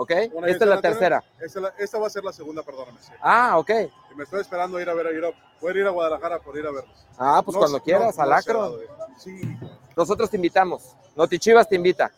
Ok, 0.00 0.12
esta 0.12 0.64
es 0.64 0.70
la 0.70 0.80
tercera. 0.80 1.24
Esta, 1.40 1.74
esta, 1.76 1.98
va 1.98 2.06
a 2.06 2.10
ser 2.10 2.22
la 2.22 2.32
segunda, 2.32 2.62
perdóname. 2.62 2.98
Sí. 3.00 3.12
Ah, 3.20 3.58
ok. 3.58 3.70
Y 4.12 4.14
me 4.14 4.22
estoy 4.22 4.40
esperando 4.40 4.80
ir 4.80 4.88
a 4.88 4.94
ver, 4.94 5.12
ir 5.12 5.24
a, 5.24 5.32
poder 5.58 5.78
ir 5.78 5.86
a 5.88 5.90
Guadalajara 5.90 6.38
por 6.38 6.56
ir 6.56 6.64
a 6.68 6.70
verlos. 6.70 7.04
Ah, 7.18 7.42
pues 7.44 7.56
cuando 7.56 7.82
quieras, 7.82 8.16
no, 8.16 8.22
al 8.22 8.32
Acro. 8.32 8.78
sí. 9.16 9.40
Nosotros 9.96 10.30
te 10.30 10.36
invitamos. 10.36 10.94
Noti 11.16 11.40
Chivas 11.40 11.68
te 11.68 11.74
invita. 11.74 12.12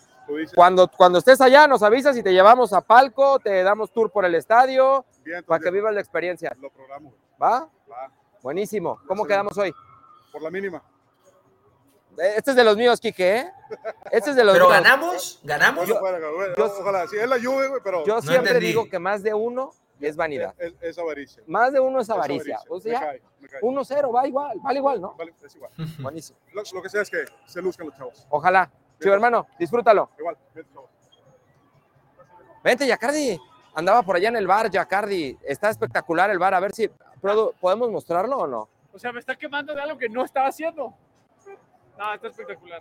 Cuando, 0.55 0.89
cuando 0.89 1.19
estés 1.19 1.41
allá, 1.41 1.67
nos 1.67 1.83
avisas 1.83 2.17
y 2.17 2.23
te 2.23 2.33
llevamos 2.33 2.73
a 2.73 2.81
palco, 2.81 3.39
te 3.39 3.63
damos 3.63 3.93
tour 3.93 4.11
por 4.11 4.25
el 4.25 4.35
estadio 4.35 5.05
bien, 5.23 5.45
para 5.45 5.63
que 5.63 5.71
vivas 5.71 5.95
la 5.95 6.01
experiencia. 6.01 6.55
Lo 6.61 6.71
programo. 6.71 7.13
¿Va? 7.41 7.69
Va. 7.91 8.13
Buenísimo. 8.43 9.01
¿Cómo 9.07 9.25
quedamos 9.27 9.57
hoy? 9.59 9.73
Por 10.33 10.43
la 10.43 10.51
mínima. 10.51 10.83
Este 12.19 12.51
es 12.51 12.57
de 12.57 12.65
los 12.65 12.77
míos, 12.77 13.01
Quique, 13.01 13.37
¿eh? 13.37 13.53
Este 14.11 14.31
es 14.31 14.37
de 14.37 14.45
los 14.45 14.53
¿Pero 14.53 14.69
míos. 14.69 14.83
ganamos? 14.83 15.41
¿Ganamos? 15.43 15.87
Yo, 15.87 16.01
yo, 16.57 16.65
ojalá, 16.81 17.07
sí, 17.07 17.17
es 17.17 17.29
la 17.29 17.39
lluvia, 17.39 17.69
güey, 17.69 17.81
pero... 17.83 18.05
Yo 18.05 18.21
siempre 18.21 18.59
digo 18.59 18.89
que 18.89 18.99
más 18.99 19.23
de 19.23 19.33
uno 19.33 19.73
es 20.01 20.17
vanidad. 20.17 20.55
Es, 20.59 20.75
es, 20.81 20.99
avaricia. 20.99 21.43
Más 21.47 21.73
de 21.73 21.81
uno 21.81 22.01
es 22.01 22.11
avaricia. 22.11 22.57
Es 22.57 22.67
avaricia. 22.67 22.69
O 22.69 22.81
sea, 22.81 24.01
1-0, 24.03 24.15
va 24.15 24.27
igual, 24.27 24.59
vale 24.63 24.79
igual, 24.79 25.01
¿no? 25.01 25.15
Vale, 25.15 25.35
es 25.45 25.55
igual. 25.55 25.71
Buenísimo. 25.99 26.39
Lo, 26.53 26.63
lo, 26.73 26.83
que 26.83 26.89
sea 26.89 27.03
es 27.03 27.11
que 27.11 27.25
se 27.47 27.63
luzcan 27.63 27.87
los 27.87 27.97
chavos. 27.97 28.27
Ojalá. 28.29 28.71
Chivo 29.01 29.15
hermano, 29.15 29.47
disfrútalo. 29.59 30.11
Igual. 30.19 30.37
Vente, 32.63 32.87
Yacardi. 32.87 33.39
Andaba 33.75 34.03
por 34.03 34.17
allá 34.17 34.29
en 34.29 34.37
el 34.37 34.47
bar, 34.47 34.71
Yacardi. 34.71 35.39
Está 35.43 35.71
espectacular 35.71 36.31
el 36.31 36.39
bar. 36.39 36.55
A 36.55 36.61
ver 36.61 36.73
si 36.73 36.91
podemos 37.61 37.91
mostrarlo 37.91 38.37
o 38.39 38.47
no. 38.47 38.69
O 38.93 38.99
sea, 38.99 39.13
me 39.13 39.21
está 39.21 39.37
quemando 39.37 39.75
de 39.75 39.81
algo 39.81 39.97
que 39.97 40.09
no 40.09 40.25
estaba 40.25 40.49
haciendo. 40.49 40.95
No, 41.97 42.15
está 42.15 42.29
espectacular. 42.29 42.81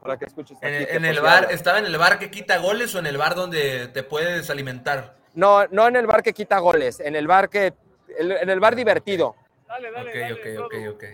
Para 0.00 0.18
que 0.18 0.26
escuches. 0.26 0.56
En, 0.60 0.74
el, 0.74 0.88
en 0.88 1.04
el 1.04 1.20
bar, 1.20 1.48
¿estaba 1.50 1.78
en 1.78 1.86
el 1.86 1.96
bar 1.98 2.18
que 2.18 2.30
quita 2.30 2.58
goles 2.58 2.94
o 2.94 2.98
en 2.98 3.06
el 3.06 3.16
bar 3.16 3.34
donde 3.34 3.88
te 3.88 4.02
puedes 4.02 4.48
alimentar? 4.50 5.16
No, 5.34 5.66
no 5.68 5.88
en 5.88 5.96
el 5.96 6.06
bar 6.06 6.22
que 6.22 6.32
quita 6.32 6.58
goles, 6.58 7.00
en 7.00 7.16
el 7.16 7.26
bar 7.26 7.48
que, 7.48 7.74
en 8.18 8.48
el 8.48 8.60
bar 8.60 8.76
divertido. 8.76 9.34
Dale, 9.66 9.90
dale, 9.90 10.10
Ok, 10.10 10.16
dale. 10.44 10.58
ok, 10.58 10.64
ok, 10.64 10.74
ok. 10.94 11.04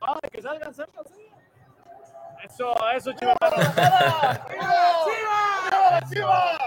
Ay, 0.00 0.30
que 0.30 0.42
salgan, 0.42 0.74
salgan, 0.74 1.04
salgan. 1.04 1.35
Eso, 2.46 2.74
eso, 2.94 3.12
chivas. 3.14 3.36
¡Chivas! 5.04 6.10
¡Chivas! 6.10 6.58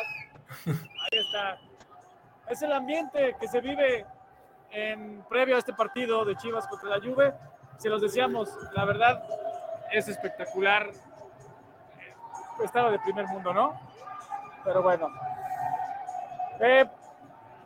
Ahí 0.66 1.20
está. 1.20 1.58
Es 2.50 2.62
el 2.62 2.74
ambiente 2.74 3.36
que 3.40 3.48
se 3.48 3.62
vive 3.62 4.06
en 4.72 5.24
previo 5.30 5.56
a 5.56 5.60
este 5.60 5.74
partido 5.74 6.26
de 6.26 6.36
Chivas 6.36 6.68
contra 6.68 6.90
la 6.90 7.00
Juve. 7.00 7.34
Se 7.78 7.88
los 7.90 8.02
decíamos, 8.02 8.50
la 8.74 8.84
verdad 8.84 9.24
es 9.92 10.10
espectacular. 10.10 10.92
Estaba 12.64 12.92
de 12.92 13.00
primer 13.00 13.26
mundo, 13.28 13.54
¿no? 13.54 13.80
Pero 14.66 14.84
bueno. 14.84 15.08
Eh, 16.60 16.86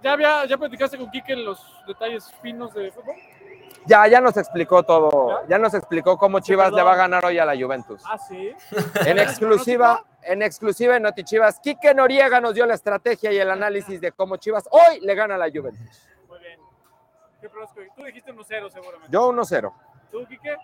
¿ya, 0.04 0.12
había, 0.12 0.46
¿Ya 0.46 0.56
platicaste 0.58 1.00
con 1.00 1.10
Quique 1.10 1.36
los 1.36 1.84
detalles 1.88 2.32
finos 2.44 2.74
de 2.76 2.92
fútbol? 2.92 3.16
Ya, 3.86 4.08
ya 4.08 4.22
nos 4.22 4.38
explicó 4.38 4.84
todo. 4.84 5.42
¿Ya? 5.42 5.50
ya 5.50 5.58
nos 5.58 5.74
explicó 5.74 6.18
cómo 6.18 6.40
Chivas 6.40 6.72
le 6.72 6.82
va 6.82 6.94
a 6.94 6.96
ganar 6.96 7.26
hoy 7.26 7.38
a 7.38 7.46
la 7.46 7.56
Juventus. 7.56 8.02
Ah, 8.06 8.18
sí. 8.18 8.54
En 9.06 9.20
exclusiva, 9.20 10.04
en 10.24 10.42
exclusiva 10.42 10.96
en 10.96 11.04
Noti 11.04 11.24
Chivas, 11.24 11.60
Quique 11.60 11.94
Noriega 11.94 12.40
nos 12.40 12.54
dio 12.54 12.66
la 12.66 12.76
estrategia 12.76 13.32
y 13.32 13.38
el 13.38 13.50
análisis 13.52 14.00
de 14.00 14.12
cómo 14.12 14.38
Chivas 14.38 14.68
hoy 14.72 15.02
le 15.02 15.16
gana 15.16 15.36
a 15.36 15.38
la 15.38 15.50
Juventus. 15.50 16.08
Muy 16.30 16.40
bien. 16.40 16.60
¿Qué 17.42 17.50
pronóstico? 17.50 17.94
Tú 17.96 18.04
dijiste 18.04 18.34
1-0 18.34 18.70
seguramente. 18.70 19.08
Yo 19.10 19.32
1-0. 19.32 19.74
¿Tú, 20.12 20.26
Quique? 20.28 20.56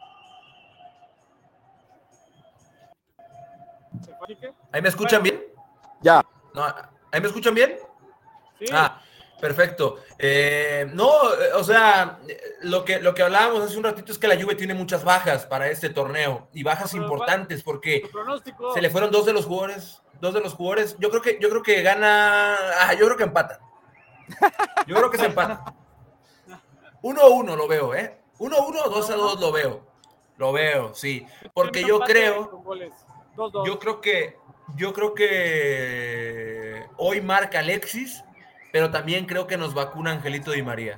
Quique? 4.28 4.54
¿Ahí 4.72 4.82
me 4.82 4.90
escuchan 4.90 5.24
bien? 5.24 5.44
Ya. 6.02 6.22
No, 6.54 6.64
¿Ahí 7.12 7.20
me 7.20 7.28
escuchan 7.28 7.54
bien? 7.54 7.78
Sí. 8.60 8.66
Ah, 8.72 9.02
perfecto. 9.40 9.98
Eh, 10.18 10.90
no, 10.94 11.10
o 11.56 11.64
sea, 11.64 12.20
lo 12.62 12.86
que, 12.86 13.00
lo 13.00 13.14
que 13.14 13.24
hablábamos 13.24 13.64
hace 13.64 13.78
un 13.78 13.84
ratito 13.84 14.12
es 14.12 14.18
que 14.18 14.28
la 14.28 14.42
Juve 14.42 14.56
tiene 14.56 14.74
muchas 14.74 15.04
bajas 15.04 15.46
para 15.46 15.70
este 15.70 15.90
torneo 15.90 16.48
y 16.54 16.64
bajas 16.64 16.92
Pero, 16.92 17.04
importantes 17.04 17.64
porque 17.64 18.10
se 18.74 18.82
le 18.82 18.90
fueron 18.90 19.12
dos 19.12 19.26
de 19.26 19.34
los 19.34 19.46
jugadores, 19.46 20.02
dos 20.22 20.34
de 20.34 20.42
los 20.42 20.54
jugadores. 20.54 20.96
Yo 21.00 21.10
creo 21.10 21.22
que, 21.22 21.40
yo 21.42 21.50
creo 21.50 21.64
que 21.64 21.82
gana, 21.82 22.56
ah, 22.82 22.94
yo 22.94 23.06
creo 23.06 23.18
que 23.18 23.24
empatan. 23.24 23.58
Yo 24.88 24.96
creo 24.96 25.10
que 25.10 25.18
se 25.18 25.26
empatan. 25.26 25.60
Uno 27.02 27.22
a 27.22 27.28
uno 27.30 27.56
lo 27.56 27.68
veo, 27.68 27.96
¿eh? 27.96 28.20
Uno 28.40 28.58
a 28.58 28.68
uno, 28.68 28.84
dos 28.90 29.10
a 29.10 29.16
dos 29.16 29.40
lo 29.40 29.52
veo. 29.52 29.88
Lo 30.38 30.52
veo, 30.52 30.94
sí. 30.94 31.26
Porque 31.54 31.84
yo 31.84 32.00
creo. 32.00 32.64
2-2. 33.36 33.66
yo 33.66 33.80
creo 33.80 34.02
que, 34.02 34.38
yo 34.76 34.94
creo 34.94 35.14
que 35.14 36.86
hoy 36.98 37.22
marca 37.22 37.60
Alexis, 37.60 38.24
pero 38.72 38.92
también 38.92 39.26
creo 39.26 39.48
que 39.48 39.58
nos 39.58 39.74
vacuna 39.74 40.12
Angelito 40.12 40.52
Di 40.52 40.64
María. 40.64 40.98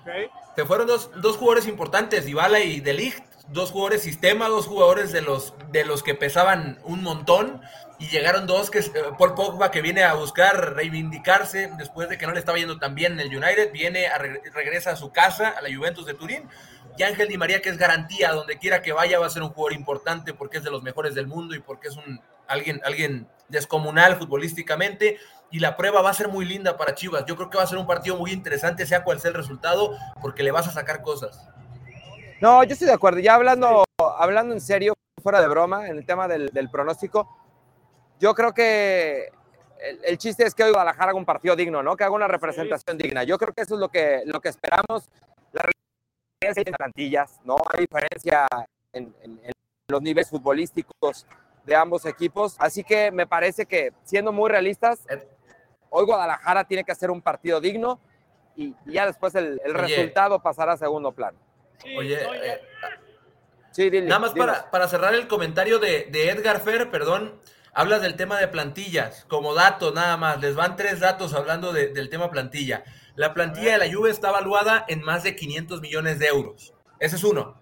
Ok. 0.00 0.30
Se 0.56 0.64
fueron 0.64 0.86
dos, 0.86 1.10
dos 1.20 1.36
jugadores 1.36 1.66
importantes, 1.66 2.24
Dybala 2.24 2.60
y 2.60 2.80
De 2.80 2.92
Ligt, 2.92 3.24
dos 3.48 3.70
jugadores 3.70 4.02
sistema, 4.02 4.48
dos 4.48 4.66
jugadores 4.66 5.12
de 5.12 5.22
los, 5.22 5.54
de 5.70 5.84
los 5.84 6.02
que 6.02 6.14
pesaban 6.14 6.78
un 6.84 7.02
montón, 7.02 7.60
y 7.98 8.08
llegaron 8.08 8.46
dos 8.46 8.70
que 8.70 8.78
eh, 8.78 8.90
Paul 9.18 9.34
Pogba 9.34 9.70
que 9.70 9.82
viene 9.82 10.04
a 10.04 10.14
buscar 10.14 10.74
reivindicarse 10.74 11.70
después 11.76 12.08
de 12.08 12.16
que 12.16 12.26
no 12.26 12.32
le 12.32 12.38
estaba 12.38 12.56
yendo 12.56 12.78
tan 12.78 12.94
bien 12.94 13.12
en 13.12 13.20
el 13.20 13.36
United, 13.36 13.72
viene 13.72 14.06
a 14.06 14.18
reg- 14.18 14.42
regresa 14.52 14.92
a 14.92 14.96
su 14.96 15.12
casa, 15.12 15.50
a 15.50 15.60
la 15.60 15.74
Juventus 15.74 16.06
de 16.06 16.14
Turín, 16.14 16.48
y 16.96 17.02
Ángel 17.02 17.28
Di 17.28 17.36
María 17.36 17.60
que 17.60 17.68
es 17.68 17.76
garantía, 17.76 18.32
donde 18.32 18.58
quiera 18.58 18.82
que 18.82 18.92
vaya 18.92 19.18
va 19.18 19.26
a 19.26 19.30
ser 19.30 19.42
un 19.42 19.50
jugador 19.50 19.74
importante 19.74 20.32
porque 20.32 20.58
es 20.58 20.64
de 20.64 20.70
los 20.70 20.82
mejores 20.82 21.14
del 21.14 21.26
mundo 21.26 21.54
y 21.54 21.60
porque 21.60 21.88
es 21.88 21.96
un 21.96 22.20
alguien, 22.48 22.80
alguien 22.84 23.28
descomunal 23.48 24.16
futbolísticamente, 24.16 25.18
y 25.50 25.58
la 25.58 25.76
prueba 25.76 26.00
va 26.02 26.10
a 26.10 26.14
ser 26.14 26.28
muy 26.28 26.44
linda 26.44 26.76
para 26.76 26.94
Chivas. 26.94 27.24
Yo 27.26 27.36
creo 27.36 27.50
que 27.50 27.58
va 27.58 27.64
a 27.64 27.66
ser 27.66 27.78
un 27.78 27.86
partido 27.86 28.16
muy 28.16 28.32
interesante, 28.32 28.86
sea 28.86 29.02
cual 29.04 29.20
sea 29.20 29.30
el 29.30 29.36
resultado, 29.36 29.96
porque 30.20 30.42
le 30.42 30.50
vas 30.50 30.68
a 30.68 30.72
sacar 30.72 31.02
cosas. 31.02 31.48
No, 32.40 32.62
yo 32.64 32.72
estoy 32.72 32.86
de 32.88 32.94
acuerdo. 32.94 33.18
Ya 33.20 33.34
hablando, 33.34 33.84
hablando 34.18 34.54
en 34.54 34.60
serio, 34.60 34.94
fuera 35.22 35.40
de 35.40 35.48
broma, 35.48 35.88
en 35.88 35.98
el 35.98 36.06
tema 36.06 36.26
del, 36.28 36.48
del 36.48 36.70
pronóstico, 36.70 37.28
yo 38.18 38.34
creo 38.34 38.52
que 38.54 39.30
el, 39.82 40.00
el 40.04 40.18
chiste 40.18 40.44
es 40.44 40.54
que 40.54 40.62
hoy 40.64 40.70
Guadalajara 40.70 41.10
haga 41.10 41.18
un 41.18 41.24
partido 41.26 41.56
digno, 41.56 41.82
¿no? 41.82 41.96
Que 41.96 42.04
haga 42.04 42.14
una 42.14 42.28
representación 42.28 42.96
digna. 42.96 43.24
Yo 43.24 43.36
creo 43.38 43.52
que 43.52 43.62
eso 43.62 43.74
es 43.74 43.80
lo 43.80 43.88
que, 43.88 44.22
lo 44.26 44.40
que 44.40 44.48
esperamos. 44.50 45.08
La 45.52 45.62
diferencia 46.40 46.62
en 46.66 46.74
plantillas, 46.74 47.40
¿no? 47.44 47.56
Hay 47.72 47.80
diferencia 47.80 48.46
en, 48.92 49.14
en- 49.22 49.40
en 49.44 49.52
los 49.88 50.00
niveles 50.02 50.30
futbolísticos 50.30 51.26
de 51.64 51.76
ambos 51.76 52.06
equipos. 52.06 52.56
Así 52.58 52.84
que 52.84 53.10
me 53.10 53.26
parece 53.26 53.66
que, 53.66 53.92
siendo 54.04 54.32
muy 54.32 54.48
realistas, 54.50 55.00
hoy 55.90 56.06
Guadalajara 56.06 56.64
tiene 56.64 56.84
que 56.84 56.92
hacer 56.92 57.10
un 57.10 57.20
partido 57.20 57.60
digno 57.60 58.00
y, 58.56 58.74
y 58.86 58.92
ya 58.92 59.06
después 59.06 59.34
el, 59.34 59.60
el 59.64 59.76
Oye. 59.76 59.86
resultado 59.86 60.40
pasará 60.40 60.72
a 60.72 60.76
segundo 60.76 61.12
plano. 61.12 61.38
Oye, 61.96 62.18
eh, 62.22 64.02
nada 64.02 64.18
más 64.18 64.32
para, 64.32 64.70
para, 64.70 64.88
cerrar 64.88 65.14
el 65.14 65.28
comentario 65.28 65.78
de, 65.78 66.08
de 66.10 66.30
Edgar 66.30 66.60
Fer, 66.60 66.90
perdón, 66.90 67.40
hablas 67.72 68.02
del 68.02 68.16
tema 68.16 68.38
de 68.38 68.48
plantillas, 68.48 69.24
como 69.28 69.54
dato 69.54 69.92
nada 69.92 70.16
más, 70.16 70.40
les 70.40 70.54
van 70.54 70.76
tres 70.76 71.00
datos 71.00 71.34
hablando 71.34 71.72
del 71.72 72.08
tema 72.10 72.30
plantilla. 72.30 72.84
La 73.16 73.34
plantilla 73.34 73.72
de 73.72 73.78
la 73.86 73.94
Juve 73.94 74.10
está 74.10 74.30
evaluada 74.30 74.84
en 74.88 75.02
más 75.02 75.22
de 75.22 75.36
500 75.36 75.80
millones 75.80 76.18
de 76.18 76.26
euros. 76.26 76.74
Ese 76.98 77.16
es 77.16 77.24
uno. 77.24 77.60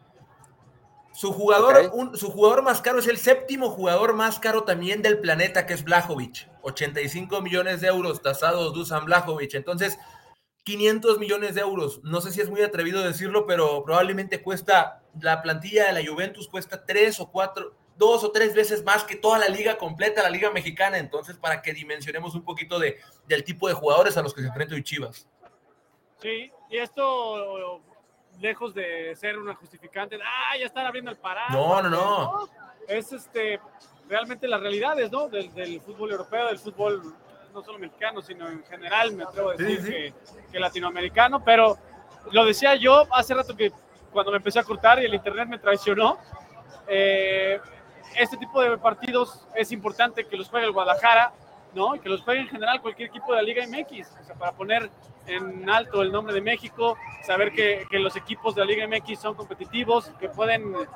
Su 1.19 1.33
jugador, 1.33 1.91
su 2.17 2.31
jugador 2.31 2.63
más 2.63 2.81
caro 2.81 3.01
es 3.01 3.09
el 3.09 3.17
séptimo 3.17 3.71
jugador 3.71 4.15
más 4.15 4.39
caro 4.39 4.63
también 4.63 5.03
del 5.03 5.19
planeta, 5.19 5.67
que 5.67 5.75
es 5.75 5.83
Blajovic. 5.83 6.49
85 6.63 7.41
millones 7.41 7.81
de 7.81 7.89
euros 7.89 8.23
tasados 8.23 8.73
Dusan 8.73 9.05
Blajovic. 9.05 9.55
Entonces, 9.55 9.99
500 10.63 11.19
millones 11.19 11.57
de 11.57 11.63
euros. 11.63 12.01
No 12.05 12.21
sé 12.21 12.31
si 12.31 12.41
es 12.41 12.49
muy 12.49 12.63
atrevido 12.63 13.03
decirlo, 13.03 13.49
pero 13.49 13.83
probablemente 13.83 14.43
cuesta, 14.43 15.03
la 15.21 15.43
plantilla 15.43 15.87
de 15.87 16.01
la 16.01 16.09
Juventus 16.09 16.47
cuesta 16.47 16.87
tres 16.87 17.19
o 17.19 17.29
cuatro, 17.33 17.75
dos 17.97 18.23
o 18.23 18.31
tres 18.31 18.55
veces 18.55 18.85
más 18.85 19.03
que 19.03 19.17
toda 19.17 19.41
la 19.41 19.49
liga 19.49 19.77
completa, 19.77 20.23
la 20.23 20.31
liga 20.31 20.53
mexicana. 20.53 20.99
Entonces, 20.99 21.37
para 21.37 21.63
que 21.63 21.73
dimensionemos 21.73 22.37
un 22.37 22.45
poquito 22.45 22.79
de, 22.79 22.97
del 23.27 23.43
tipo 23.43 23.67
de 23.67 23.75
jugadores 23.75 24.17
a 24.17 24.23
los 24.23 24.33
que 24.33 24.43
se 24.43 24.47
enfrenta 24.47 24.77
hoy 24.77 24.85
Chivas. 24.85 25.27
Sí, 26.23 26.53
y 26.71 26.77
esto 26.77 27.83
lejos 28.41 28.75
de 28.75 29.15
ser 29.17 29.39
una 29.39 29.55
justificante, 29.55 30.19
ah, 30.23 30.57
ya 30.59 30.67
están 30.67 30.87
abriendo 30.87 31.11
el 31.11 31.17
parado. 31.17 31.53
No, 31.53 31.83
no, 31.83 31.91
no. 31.91 32.49
Es 32.87 33.13
este, 33.13 33.61
realmente 34.09 34.49
las 34.49 34.61
realidades, 34.61 35.11
¿no? 35.11 35.29
Del, 35.29 35.81
fútbol 35.81 36.13
europeo, 36.13 36.47
del 36.47 36.59
fútbol 36.59 37.15
no 37.53 37.63
solo 37.63 37.79
mexicano, 37.79 38.23
sino 38.23 38.49
en 38.49 38.63
general, 38.65 39.13
me 39.13 39.25
atrevo 39.25 39.51
a 39.51 39.55
decir 39.55 40.15
Que, 40.51 40.61
latinoamericano, 40.61 41.43
pero 41.45 41.77
lo 42.31 42.45
decía 42.45 42.75
yo 42.75 43.07
hace 43.13 43.35
rato 43.35 43.57
que 43.57 43.73
cuando 44.13 44.31
me 44.31 44.39
empecé 44.39 44.59
a 44.59 44.65
cortar 44.65 45.01
y 45.01 45.07
el 45.07 45.15
internet 45.15 45.49
me 45.49 45.59
traicionó, 45.59 46.19
eh, 46.87 47.61
este 48.17 48.37
tipo 48.37 48.63
de 48.63 48.79
partidos 48.79 49.47
es 49.55 49.73
importante 49.73 50.25
que 50.27 50.37
los 50.37 50.49
juegue 50.49 50.67
el 50.67 50.73
Guadalajara, 50.73 51.33
¿no? 51.75 51.95
Y 51.95 52.01
que 52.01 52.09
los 52.09 52.23
juegue 52.23 52.43
en 52.43 52.49
general 52.49 52.81
cualquier 52.81 53.09
equipo 53.09 53.33
de 53.33 53.37
la 53.37 53.43
Liga 53.43 53.65
MX, 53.67 54.17
o 54.21 54.25
sea, 54.25 54.35
para 54.35 54.53
poner 54.53 54.91
en 55.29 55.69
alto 55.69 56.03
el 56.03 56.11
nombre 56.11 56.35
de 56.35 56.41
México, 56.41 56.97
saber 57.25 57.53
que, 57.53 57.87
que 57.91 57.99
los 57.99 58.17
equipos 58.17 58.55
de 58.55 58.63
la 58.63 58.67
Liga 58.67 58.87
MX 58.87 59.21
son 59.21 59.35
competitivos, 59.35 60.11
que 60.19 60.29
pueden 60.29 60.75
eh, 60.75 60.87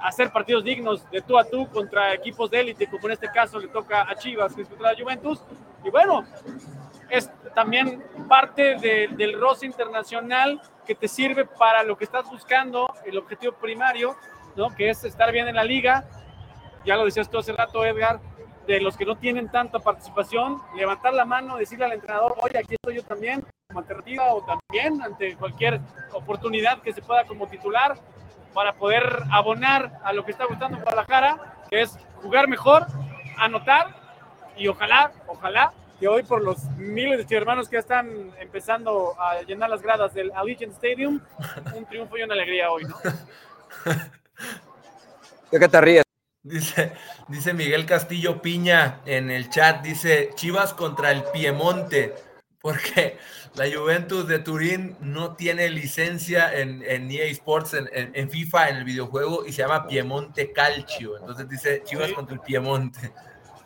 hacer 0.00 0.30
partidos 0.30 0.64
dignos 0.64 1.08
de 1.10 1.22
tú 1.22 1.38
a 1.38 1.44
tú 1.44 1.68
contra 1.68 2.14
equipos 2.14 2.50
de 2.50 2.60
élite, 2.60 2.86
como 2.86 3.06
en 3.06 3.12
este 3.12 3.30
caso 3.30 3.58
le 3.58 3.68
toca 3.68 4.02
a 4.02 4.14
Chivas, 4.14 4.54
que 4.54 4.64
contra 4.64 4.92
la 4.92 4.98
Juventus. 4.98 5.42
Y 5.82 5.90
bueno, 5.90 6.24
es 7.10 7.30
también 7.54 8.02
parte 8.28 8.76
del 8.76 9.38
roce 9.40 9.66
internacional 9.66 10.60
que 10.86 10.94
te 10.94 11.08
sirve 11.08 11.44
para 11.44 11.82
lo 11.82 11.96
que 11.96 12.04
estás 12.04 12.28
buscando, 12.28 12.86
el 13.04 13.16
objetivo 13.16 13.54
primario, 13.54 14.16
¿no? 14.56 14.74
que 14.74 14.90
es 14.90 15.04
estar 15.04 15.32
bien 15.32 15.48
en 15.48 15.56
la 15.56 15.64
liga. 15.64 16.04
Ya 16.84 16.96
lo 16.96 17.04
decías 17.06 17.30
tú 17.30 17.38
hace 17.38 17.52
rato, 17.52 17.84
Edgar, 17.84 18.20
de 18.66 18.80
los 18.80 18.96
que 18.96 19.04
no 19.04 19.16
tienen 19.16 19.50
tanta 19.50 19.78
participación, 19.78 20.60
levantar 20.76 21.14
la 21.14 21.24
mano, 21.24 21.56
decirle 21.56 21.84
al 21.84 21.92
entrenador, 21.92 22.34
oye, 22.40 22.58
aquí 22.58 22.74
estoy 22.74 22.96
yo 22.96 23.02
también 23.02 23.44
como 23.68 23.80
alternativa 23.80 24.32
o 24.32 24.44
también 24.44 25.02
ante 25.02 25.36
cualquier 25.36 25.80
oportunidad 26.12 26.80
que 26.80 26.92
se 26.92 27.02
pueda 27.02 27.24
como 27.24 27.46
titular 27.46 27.98
para 28.52 28.72
poder 28.72 29.22
abonar 29.30 30.00
a 30.04 30.12
lo 30.12 30.24
que 30.24 30.30
está 30.30 30.46
gustando 30.46 30.78
Guadalajara, 30.78 31.66
que 31.70 31.82
es 31.82 31.98
jugar 32.22 32.48
mejor, 32.48 32.86
anotar 33.36 33.94
y 34.56 34.68
ojalá, 34.68 35.12
ojalá 35.26 35.72
que 35.98 36.08
hoy 36.08 36.22
por 36.22 36.42
los 36.42 36.64
miles 36.76 37.26
de 37.26 37.36
hermanos 37.36 37.68
que 37.68 37.74
ya 37.74 37.80
están 37.80 38.32
empezando 38.40 39.20
a 39.20 39.42
llenar 39.42 39.70
las 39.70 39.82
gradas 39.82 40.14
del 40.14 40.32
Allegiant 40.32 40.72
Stadium, 40.72 41.20
un 41.74 41.84
triunfo 41.86 42.16
y 42.16 42.22
una 42.22 42.34
alegría 42.34 42.70
hoy, 42.70 42.84
¿no? 42.84 42.96
¿De 45.50 45.60
qué 45.60 45.68
te 45.68 45.80
ríes? 45.80 46.03
Dice, 46.44 46.92
dice 47.28 47.54
Miguel 47.54 47.86
Castillo 47.86 48.42
Piña 48.42 49.00
en 49.06 49.30
el 49.30 49.48
chat, 49.48 49.82
dice 49.82 50.28
Chivas 50.34 50.74
contra 50.74 51.10
el 51.10 51.24
Piemonte, 51.32 52.14
porque 52.60 53.16
la 53.54 53.64
Juventus 53.74 54.28
de 54.28 54.40
Turín 54.40 54.94
no 55.00 55.36
tiene 55.36 55.70
licencia 55.70 56.52
en, 56.52 56.82
en 56.86 57.10
EA 57.10 57.24
Sports, 57.28 57.74
en, 57.74 58.30
FIFA, 58.30 58.68
en 58.68 58.76
el 58.76 58.84
videojuego, 58.84 59.46
y 59.46 59.52
se 59.52 59.62
llama 59.62 59.86
Piemonte 59.88 60.52
Calcio. 60.52 61.16
Entonces 61.16 61.48
dice 61.48 61.82
Chivas 61.82 62.12
contra 62.12 62.34
el 62.34 62.40
Piemonte. 62.42 63.10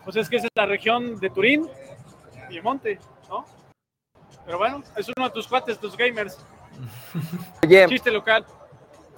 Pues 0.05 0.15
es 0.15 0.29
que 0.29 0.37
esa 0.37 0.47
es 0.47 0.53
la 0.55 0.67
región 0.67 1.19
de 1.19 1.31
Turín, 1.31 1.69
Piemonte, 2.49 3.01
¿no? 3.29 3.45
Pero 4.47 4.57
bueno, 4.57 4.85
es 4.95 5.09
uno 5.17 5.27
de 5.27 5.33
tus 5.33 5.49
cuates, 5.49 5.81
tus 5.81 5.97
gamers. 5.97 6.39
Chiste 7.89 8.13
local. 8.13 8.47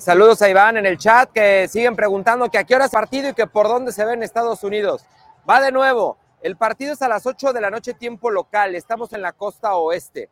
Saludos 0.00 0.40
a 0.40 0.48
Iván 0.48 0.78
en 0.78 0.86
el 0.86 0.96
chat 0.96 1.30
que 1.30 1.68
siguen 1.68 1.94
preguntando 1.94 2.50
que 2.50 2.56
a 2.56 2.64
qué 2.64 2.74
hora 2.74 2.86
es 2.86 2.90
partido 2.90 3.28
y 3.28 3.34
que 3.34 3.46
por 3.46 3.68
dónde 3.68 3.92
se 3.92 4.02
ve 4.06 4.14
en 4.14 4.22
Estados 4.22 4.64
Unidos. 4.64 5.04
Va 5.48 5.60
de 5.60 5.70
nuevo. 5.70 6.16
El 6.40 6.56
partido 6.56 6.94
es 6.94 7.02
a 7.02 7.08
las 7.08 7.26
8 7.26 7.52
de 7.52 7.60
la 7.60 7.68
noche 7.68 7.92
tiempo 7.92 8.30
local. 8.30 8.74
Estamos 8.74 9.12
en 9.12 9.20
la 9.20 9.34
costa 9.34 9.74
oeste. 9.74 10.30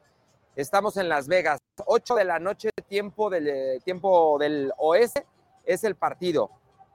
Estamos 0.57 0.97
en 0.97 1.11
Las 1.11 1.29
Vegas. 1.29 1.59
8 1.85 2.15
de 2.15 2.25
la 2.25 2.39
noche 2.39 2.71
tiempo 2.89 3.29
del, 3.29 3.47
eh, 3.47 3.81
tiempo 3.85 4.39
del 4.39 4.73
oeste 4.79 5.27
es 5.67 5.85
el 5.85 5.97
partido. 5.97 6.51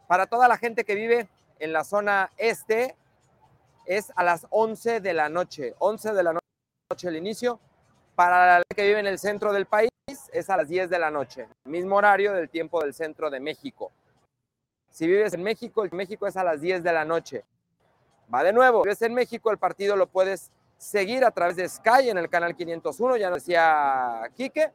Para 0.08 0.26
toda 0.26 0.48
la 0.48 0.58
gente 0.58 0.84
que 0.84 0.96
vive 0.96 1.30
en 1.60 1.74
la 1.74 1.84
zona 1.84 2.32
este 2.38 2.96
es 3.86 4.12
a 4.16 4.24
las 4.24 4.48
11 4.50 5.00
de 5.00 5.14
la 5.14 5.30
noche. 5.30 5.76
11 5.78 6.12
de 6.14 6.24
la 6.24 6.34
noche 6.34 7.08
el 7.08 7.18
inicio. 7.18 7.60
Para 8.16 8.60
la 8.60 8.64
que 8.76 8.84
vive 8.86 9.00
en 9.00 9.08
el 9.08 9.18
centro 9.18 9.52
del 9.52 9.66
país 9.66 9.90
es 10.32 10.50
a 10.50 10.58
las 10.58 10.68
10 10.68 10.90
de 10.90 11.00
la 11.00 11.10
noche, 11.10 11.48
mismo 11.66 11.96
horario 11.96 12.34
del 12.34 12.50
tiempo 12.50 12.82
del 12.82 12.94
centro 12.94 13.30
de 13.30 13.40
México. 13.40 13.92
Si 14.90 15.08
vives 15.08 15.34
en 15.34 15.42
México, 15.42 15.84
el 15.84 15.92
México 15.94 16.28
es 16.28 16.38
a 16.38 16.44
las 16.44 16.62
10 16.62 16.84
de 16.84 16.94
la 16.94 17.06
noche. 17.06 17.44
Va 18.32 18.44
de 18.44 18.54
nuevo, 18.54 18.84
si 18.84 18.90
vives 18.90 19.02
en 19.02 19.14
México, 19.16 19.50
el 19.50 19.58
partido 19.58 19.96
lo 19.96 20.08
puedes 20.08 20.52
seguir 20.78 21.26
a 21.26 21.32
través 21.32 21.56
de 21.56 21.68
Sky 21.68 22.10
en 22.10 22.18
el 22.20 22.30
canal 22.30 22.56
501, 22.56 23.18
ya 23.18 23.30
lo 23.30 23.36
decía 23.36 24.30
Quique, 24.36 24.72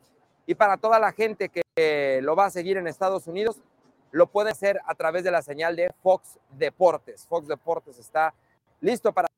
y 0.46 0.55
para 0.55 0.77
toda 0.77 0.98
la 0.98 1.12
gente 1.12 1.48
que 1.48 2.20
lo 2.22 2.35
va 2.35 2.46
a 2.46 2.51
seguir 2.51 2.77
en 2.77 2.88
Estados 2.88 3.29
Unidos, 3.29 3.61
lo 4.11 4.27
puede 4.27 4.51
hacer 4.51 4.81
a 4.87 4.94
través 4.94 5.22
de 5.22 5.31
la 5.31 5.42
señal 5.42 5.77
de 5.77 5.92
Fox 6.03 6.38
Deportes. 6.51 7.27
Fox 7.27 7.46
Deportes 7.46 7.98
está 7.98 8.35
listo 8.81 9.12
para 9.12 9.29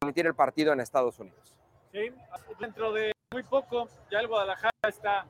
transmitir 0.00 0.26
el 0.26 0.34
partido 0.34 0.72
en 0.72 0.80
Estados 0.80 1.18
Unidos. 1.18 1.52
Sí, 1.92 2.12
dentro 2.60 2.92
de 2.92 3.12
muy 3.36 3.42
poco. 3.42 3.86
Ya 4.10 4.20
el 4.20 4.28
Guadalajara 4.28 4.72
está 4.88 5.26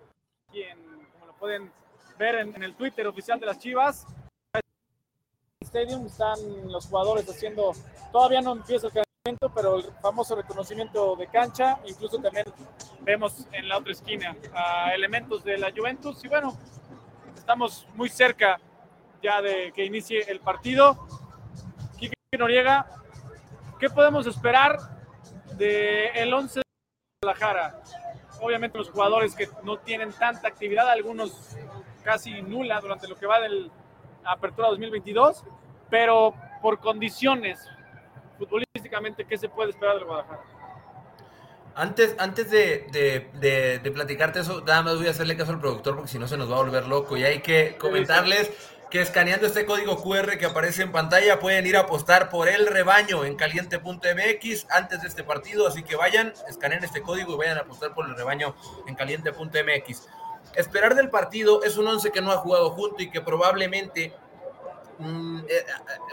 aquí, 0.48 0.62
en, 0.62 0.78
como 1.12 1.26
lo 1.26 1.32
pueden 1.34 1.72
ver 2.16 2.36
en, 2.36 2.62
el 2.62 2.76
Twitter 2.76 3.04
oficial 3.08 3.40
de 3.40 3.46
las 3.46 3.58
Chivas. 3.58 4.06
Stadium 5.60 6.06
están 6.06 6.38
los 6.70 6.86
jugadores 6.86 7.28
haciendo, 7.28 7.72
todavía 8.12 8.40
no 8.40 8.52
empieza 8.52 8.86
el 8.86 8.92
calentamiento, 8.92 9.52
pero 9.52 9.78
el 9.78 9.92
famoso 10.00 10.36
reconocimiento 10.36 11.16
de 11.16 11.26
cancha, 11.26 11.80
incluso 11.84 12.18
también 12.18 12.46
vemos 13.00 13.48
en 13.50 13.68
la 13.68 13.78
otra 13.78 13.90
esquina 13.90 14.36
elementos 14.94 15.42
de 15.42 15.58
la 15.58 15.72
Juventus 15.72 16.24
y 16.24 16.28
bueno, 16.28 16.56
estamos 17.36 17.88
muy 17.96 18.08
cerca 18.08 18.60
ya 19.20 19.42
de 19.42 19.72
que 19.72 19.84
inicie 19.84 20.30
el 20.30 20.38
partido. 20.38 21.08
Kike 21.98 22.14
Noriega, 22.38 22.86
¿qué 23.80 23.90
podemos 23.90 24.28
esperar 24.28 24.78
del 25.56 26.16
el 26.16 26.32
11 26.32 26.65
Guadalajara. 27.26 27.82
Obviamente 28.40 28.78
los 28.78 28.90
jugadores 28.90 29.34
que 29.34 29.48
no 29.62 29.78
tienen 29.78 30.12
tanta 30.12 30.46
actividad, 30.46 30.88
algunos 30.88 31.56
casi 32.04 32.42
nula 32.42 32.80
durante 32.80 33.08
lo 33.08 33.16
que 33.16 33.26
va 33.26 33.40
del 33.40 33.70
Apertura 34.24 34.68
2022, 34.68 35.42
pero 35.90 36.34
por 36.62 36.78
condiciones 36.78 37.58
futbolísticamente, 38.38 39.24
¿qué 39.24 39.38
se 39.38 39.48
puede 39.48 39.70
esperar 39.70 39.96
del 39.96 40.04
Guadalajara? 40.04 40.42
Antes, 41.74 42.14
antes 42.18 42.50
de, 42.50 42.86
de, 42.90 43.78
de, 43.80 43.90
platicarte 43.90 44.40
eso, 44.40 44.62
nada 44.62 44.82
más 44.82 44.96
voy 44.96 45.08
a 45.08 45.10
hacerle 45.10 45.36
caso 45.36 45.52
al 45.52 45.60
productor 45.60 45.94
porque 45.94 46.08
si 46.08 46.18
no 46.18 46.26
se 46.26 46.38
nos 46.38 46.50
va 46.50 46.56
a 46.56 46.62
volver 46.62 46.86
loco 46.86 47.18
y 47.18 47.24
hay 47.24 47.40
que 47.40 47.76
comentarles 47.78 48.50
que 48.90 49.00
escaneando 49.00 49.46
este 49.46 49.66
código 49.66 50.02
QR 50.02 50.38
que 50.38 50.46
aparece 50.46 50.82
en 50.82 50.92
pantalla 50.92 51.40
pueden 51.40 51.66
ir 51.66 51.76
a 51.76 51.80
apostar 51.80 52.30
por 52.30 52.48
el 52.48 52.66
rebaño 52.66 53.24
en 53.24 53.34
caliente.mx 53.34 54.66
antes 54.70 55.02
de 55.02 55.08
este 55.08 55.24
partido, 55.24 55.66
así 55.66 55.82
que 55.82 55.96
vayan, 55.96 56.32
escaneen 56.48 56.84
este 56.84 57.02
código 57.02 57.34
y 57.34 57.38
vayan 57.38 57.58
a 57.58 57.62
apostar 57.62 57.94
por 57.94 58.06
el 58.06 58.16
rebaño 58.16 58.54
en 58.86 58.94
caliente.mx. 58.94 60.08
Esperar 60.54 60.94
del 60.94 61.10
partido 61.10 61.64
es 61.64 61.76
un 61.76 61.88
once 61.88 62.10
que 62.12 62.22
no 62.22 62.30
ha 62.30 62.38
jugado 62.38 62.70
junto 62.70 63.02
y 63.02 63.10
que 63.10 63.20
probablemente 63.20 64.14
mm, 64.98 65.40
eh, 65.40 65.44
eh, 65.48 65.64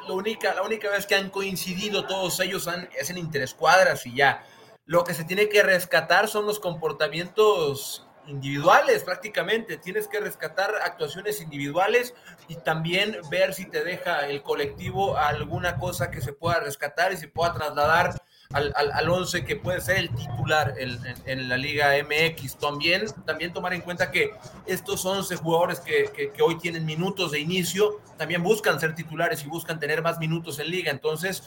la, 0.07 0.13
única, 0.13 0.53
la 0.55 0.63
única 0.63 0.89
vez 0.89 1.05
que 1.05 1.15
han 1.15 1.29
coincidido 1.29 2.07
todos 2.07 2.39
ellos 2.39 2.67
es 2.97 3.09
en 3.09 3.17
interescuadras 3.17 4.05
y 4.07 4.15
ya. 4.15 4.43
Lo 4.85 5.03
que 5.03 5.13
se 5.13 5.23
tiene 5.23 5.47
que 5.47 5.63
rescatar 5.63 6.27
son 6.27 6.45
los 6.45 6.59
comportamientos 6.59 8.02
individuales 8.27 9.03
prácticamente. 9.03 9.77
Tienes 9.77 10.07
que 10.07 10.19
rescatar 10.19 10.71
actuaciones 10.83 11.41
individuales 11.41 12.13
y 12.47 12.55
también 12.55 13.17
ver 13.29 13.53
si 13.53 13.65
te 13.65 13.83
deja 13.83 14.27
el 14.27 14.41
colectivo 14.41 15.17
alguna 15.17 15.77
cosa 15.77 16.11
que 16.11 16.21
se 16.21 16.33
pueda 16.33 16.59
rescatar 16.59 17.13
y 17.13 17.17
se 17.17 17.27
pueda 17.27 17.53
trasladar 17.53 18.15
al, 18.53 18.71
al, 18.75 19.09
11 19.09 19.45
que 19.45 19.55
puede 19.55 19.81
ser 19.81 19.97
el 19.97 20.09
titular 20.09 20.75
en, 20.77 21.49
la 21.49 21.57
Liga 21.57 21.93
MX. 22.03 22.57
También, 22.57 23.05
también 23.25 23.51
tomar 23.51 23.73
en 23.73 23.81
cuenta 23.81 24.11
que 24.11 24.31
estos 24.65 25.03
11 25.05 25.35
jugadores 25.37 25.79
que, 25.79 26.31
que, 26.33 26.41
hoy 26.43 26.57
tienen 26.59 26.85
minutos 26.85 27.31
de 27.31 27.39
inicio 27.39 27.99
también 28.17 28.43
buscan 28.43 28.79
ser 28.79 28.93
titulares 28.93 29.43
y 29.43 29.47
buscan 29.47 29.79
tener 29.79 30.01
más 30.01 30.19
minutos 30.19 30.59
en 30.59 30.69
liga. 30.69 30.91
Entonces, 30.91 31.43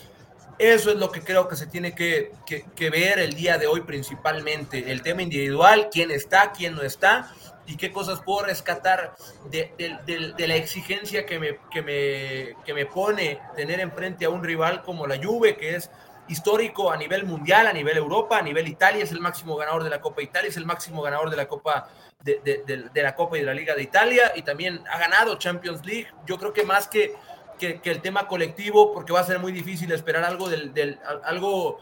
eso 0.59 0.91
es 0.91 0.97
lo 0.97 1.11
que 1.11 1.23
creo 1.23 1.49
que 1.49 1.57
se 1.57 1.67
tiene 1.67 1.95
que, 1.95 2.33
que 2.47 2.91
ver 2.91 3.19
el 3.19 3.35
día 3.35 3.59
de 3.59 3.67
hoy 3.67 3.83
principalmente. 3.83 4.91
El 4.91 5.03
tema 5.03 5.23
individual, 5.23 5.89
quién 5.91 6.11
está, 6.11 6.53
quién 6.53 6.75
no 6.75 6.83
está 6.83 7.33
y 7.67 7.77
qué 7.77 7.93
cosas 7.93 8.21
puedo 8.23 8.47
rescatar 8.47 9.15
de, 9.51 10.37
la 10.39 10.55
exigencia 10.55 11.27
que 11.27 11.39
me, 11.39 11.59
que, 11.71 11.83
me, 11.83 12.65
que 12.65 12.75
me 12.75 12.87
pone 12.87 13.41
tener 13.57 13.81
enfrente 13.81 14.25
a 14.25 14.31
un 14.31 14.43
rival 14.43 14.83
como 14.83 15.07
la 15.07 15.23
Juve, 15.23 15.57
que 15.57 15.77
es 15.77 15.91
histórico 16.29 16.91
a 16.91 16.97
nivel 16.97 17.25
mundial, 17.25 17.67
a 17.67 17.73
nivel 17.73 17.97
Europa, 17.97 18.39
a 18.39 18.43
nivel 18.43 18.69
Italia, 18.69 19.05
es 19.05 19.13
el 19.13 19.21
máximo 19.21 19.57
ganador 19.57 19.85
de 19.85 19.91
la 19.91 20.01
Copa 20.01 20.23
Italia, 20.23 20.49
es 20.49 20.57
el 20.57 20.67
máximo 20.67 21.03
ganador 21.03 21.31
de 21.31 21.37
la 21.37 21.49
Copa 21.49 21.89
de, 22.23 22.91
la 22.95 23.15
Copa 23.15 23.37
y 23.37 23.41
de 23.41 23.47
la 23.47 23.55
Liga 23.55 23.75
de 23.75 23.83
Italia, 23.83 24.33
y 24.35 24.43
también 24.43 24.83
ha 24.91 24.99
ganado 24.99 25.37
Champions 25.39 25.85
League. 25.85 26.09
Yo 26.27 26.39
creo 26.39 26.53
que 26.53 26.65
más 26.65 26.89
que, 26.89 27.15
que, 27.59 27.81
el 27.85 28.03
tema 28.03 28.29
colectivo, 28.29 28.93
porque 28.93 29.13
va 29.13 29.21
a 29.21 29.25
ser 29.25 29.39
muy 29.39 29.53
difícil 29.53 29.91
esperar 29.93 30.25
algo 30.25 30.49
del, 30.49 30.99
algo 31.25 31.79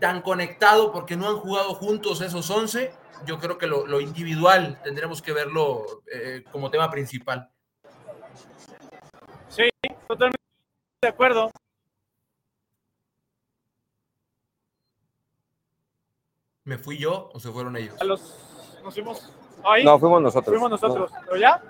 tan 0.00 0.22
conectado, 0.22 0.92
porque 0.92 1.16
no 1.16 1.28
han 1.28 1.36
jugado 1.36 1.74
juntos 1.74 2.20
esos 2.20 2.50
11 2.50 2.92
yo 3.24 3.38
creo 3.38 3.58
que 3.58 3.66
lo, 3.66 4.00
individual 4.00 4.80
tendremos 4.82 5.22
que 5.22 5.32
verlo 5.32 6.02
eh, 6.12 6.44
como 6.50 6.70
tema 6.70 6.90
principal. 6.90 7.50
Sí, 9.48 9.68
totalmente 10.06 10.40
de 11.02 11.08
acuerdo. 11.08 11.50
¿Me 16.64 16.78
fui 16.78 16.98
yo 16.98 17.30
o 17.32 17.40
se 17.40 17.50
fueron 17.50 17.76
ellos? 17.76 18.00
A 18.00 18.04
los, 18.04 18.80
¿Nos 18.82 18.94
fuimos 18.94 19.30
ahí? 19.64 19.84
No, 19.84 19.98
fuimos 19.98 20.22
nosotros. 20.22 20.54
Fuimos 20.54 20.70
nosotros, 20.70 21.12
¿pero 21.24 21.36
ya? 21.36 21.62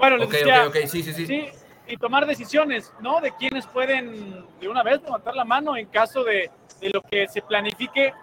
Bueno, 0.00 0.16
les 0.16 0.30
decía, 0.30 0.66
okay, 0.66 0.88
sí, 0.88 1.02
sí, 1.02 1.12
sí. 1.12 1.26
Sí, 1.26 1.48
y 1.86 1.96
tomar 1.98 2.26
decisiones, 2.26 2.90
¿no? 3.00 3.20
De 3.20 3.32
quienes 3.32 3.66
pueden 3.66 4.46
de 4.58 4.68
una 4.68 4.82
vez 4.82 5.02
levantar 5.02 5.36
la 5.36 5.44
mano 5.44 5.76
en 5.76 5.86
caso 5.88 6.24
de, 6.24 6.50
de 6.80 6.88
lo 6.88 7.02
que 7.02 7.28
se 7.28 7.42
planifique 7.42 8.14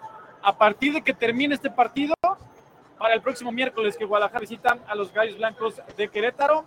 a 0.42 0.58
partir 0.58 0.92
de 0.92 1.02
que 1.02 1.14
termine 1.14 1.54
este 1.54 1.70
partido, 1.70 2.14
para 2.98 3.14
el 3.14 3.22
próximo 3.22 3.52
miércoles 3.52 3.96
que 3.96 4.04
Guadalajara 4.04 4.40
visitan 4.40 4.80
a 4.88 4.96
los 4.96 5.12
Gallos 5.12 5.38
Blancos 5.38 5.80
de 5.96 6.08
Querétaro 6.08 6.64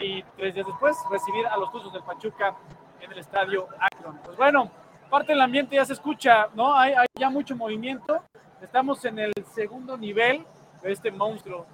y 0.00 0.24
tres 0.36 0.56
días 0.56 0.66
después 0.66 0.96
recibir 1.08 1.46
a 1.46 1.56
los 1.56 1.70
Tuzos 1.70 1.92
del 1.92 2.02
Pachuca 2.02 2.56
en 3.00 3.12
el 3.12 3.18
estadio 3.18 3.68
Akron. 3.78 4.18
Pues 4.24 4.36
bueno, 4.36 4.70
parte 5.08 5.32
del 5.32 5.40
ambiente 5.40 5.76
ya 5.76 5.84
se 5.84 5.92
escucha, 5.92 6.48
¿no? 6.54 6.76
Hay, 6.76 6.94
ya 7.14 7.30
mucho 7.30 7.54
movimiento. 7.54 8.22
Estamos 8.60 9.04
en 9.04 9.20
el 9.20 9.32
segundo 9.54 9.96
nivel 9.96 10.44
de 10.82 10.90
este 10.90 11.12
monstruo 11.12 11.64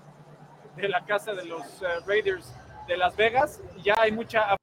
de 0.81 0.88
la 0.88 1.05
casa 1.05 1.35
de 1.35 1.45
los 1.45 1.83
eh, 1.83 1.87
Raiders 2.07 2.53
de 2.87 2.97
Las 2.97 3.17
Vegas. 3.17 3.61
Ya 3.83 3.95
hay 3.99 4.12
mucha 4.12 4.57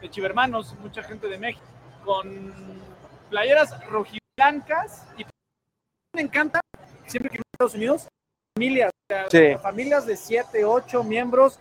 de 0.00 0.10
chivermanos, 0.10 0.74
mucha 0.80 1.02
gente 1.02 1.26
de 1.26 1.38
México 1.38 1.64
con 2.04 2.54
playeras 3.28 3.84
rojiblancas 3.88 4.26
blancas 4.36 5.02
y 5.16 5.24
me 6.14 6.22
encanta 6.22 6.60
siempre 7.06 7.30
que 7.30 7.36
en 7.36 7.42
Estados 7.52 7.74
Unidos 7.74 8.06
familias, 8.54 8.90
familias 9.62 10.06
de 10.06 10.16
7, 10.16 10.64
8 10.64 11.02
miembros, 11.04 11.58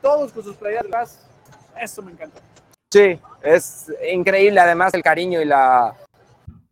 todos 0.00 0.32
con 0.32 0.44
sus 0.44 0.56
playeras, 0.56 1.28
eso 1.80 2.00
me 2.02 2.12
encanta. 2.12 2.40
Sí, 2.92 3.20
es 3.42 3.92
increíble 4.08 4.60
además 4.60 4.94
el 4.94 5.02
cariño 5.02 5.40
y 5.40 5.44
la, 5.44 5.96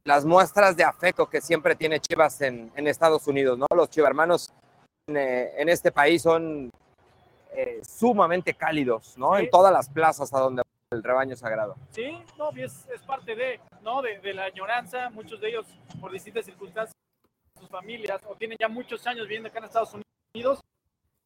las 0.04 0.24
muestras 0.24 0.76
de 0.76 0.84
afecto 0.84 1.28
que 1.28 1.40
siempre 1.40 1.74
tiene 1.74 1.98
Chivas 1.98 2.40
en, 2.42 2.70
en 2.76 2.86
Estados 2.86 3.26
Unidos, 3.26 3.58
¿no? 3.58 3.66
Los 3.74 3.90
chivermanos 3.90 4.52
eh, 5.08 5.54
en 5.56 5.68
este 5.68 5.92
país 5.92 6.22
son 6.22 6.70
eh, 7.54 7.80
sumamente 7.82 8.54
cálidos, 8.54 9.16
¿no? 9.16 9.38
En 9.38 9.48
todas 9.48 9.72
las 9.72 9.88
plazas 9.88 10.34
a 10.34 10.40
donde 10.40 10.62
el 10.90 11.02
rebaño 11.02 11.36
sagrado. 11.36 11.76
Sí, 11.90 12.22
no, 12.36 12.50
es, 12.50 12.88
es 12.92 13.02
parte 13.02 13.36
de, 13.36 13.60
¿no? 13.82 14.02
De, 14.02 14.18
de, 14.18 14.34
la 14.34 14.44
añoranza, 14.44 15.10
muchos 15.10 15.40
de 15.40 15.50
ellos 15.50 15.66
por 16.00 16.10
distintas 16.10 16.44
circunstancias, 16.44 16.92
sus 17.58 17.68
familias, 17.68 18.20
o 18.26 18.34
tienen 18.34 18.56
ya 18.60 18.68
muchos 18.68 19.06
años 19.06 19.26
viviendo 19.26 19.48
acá 19.48 19.58
en 19.58 19.64
Estados 19.64 19.94
Unidos, 20.34 20.60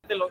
de 0.07 0.14
los, 0.14 0.31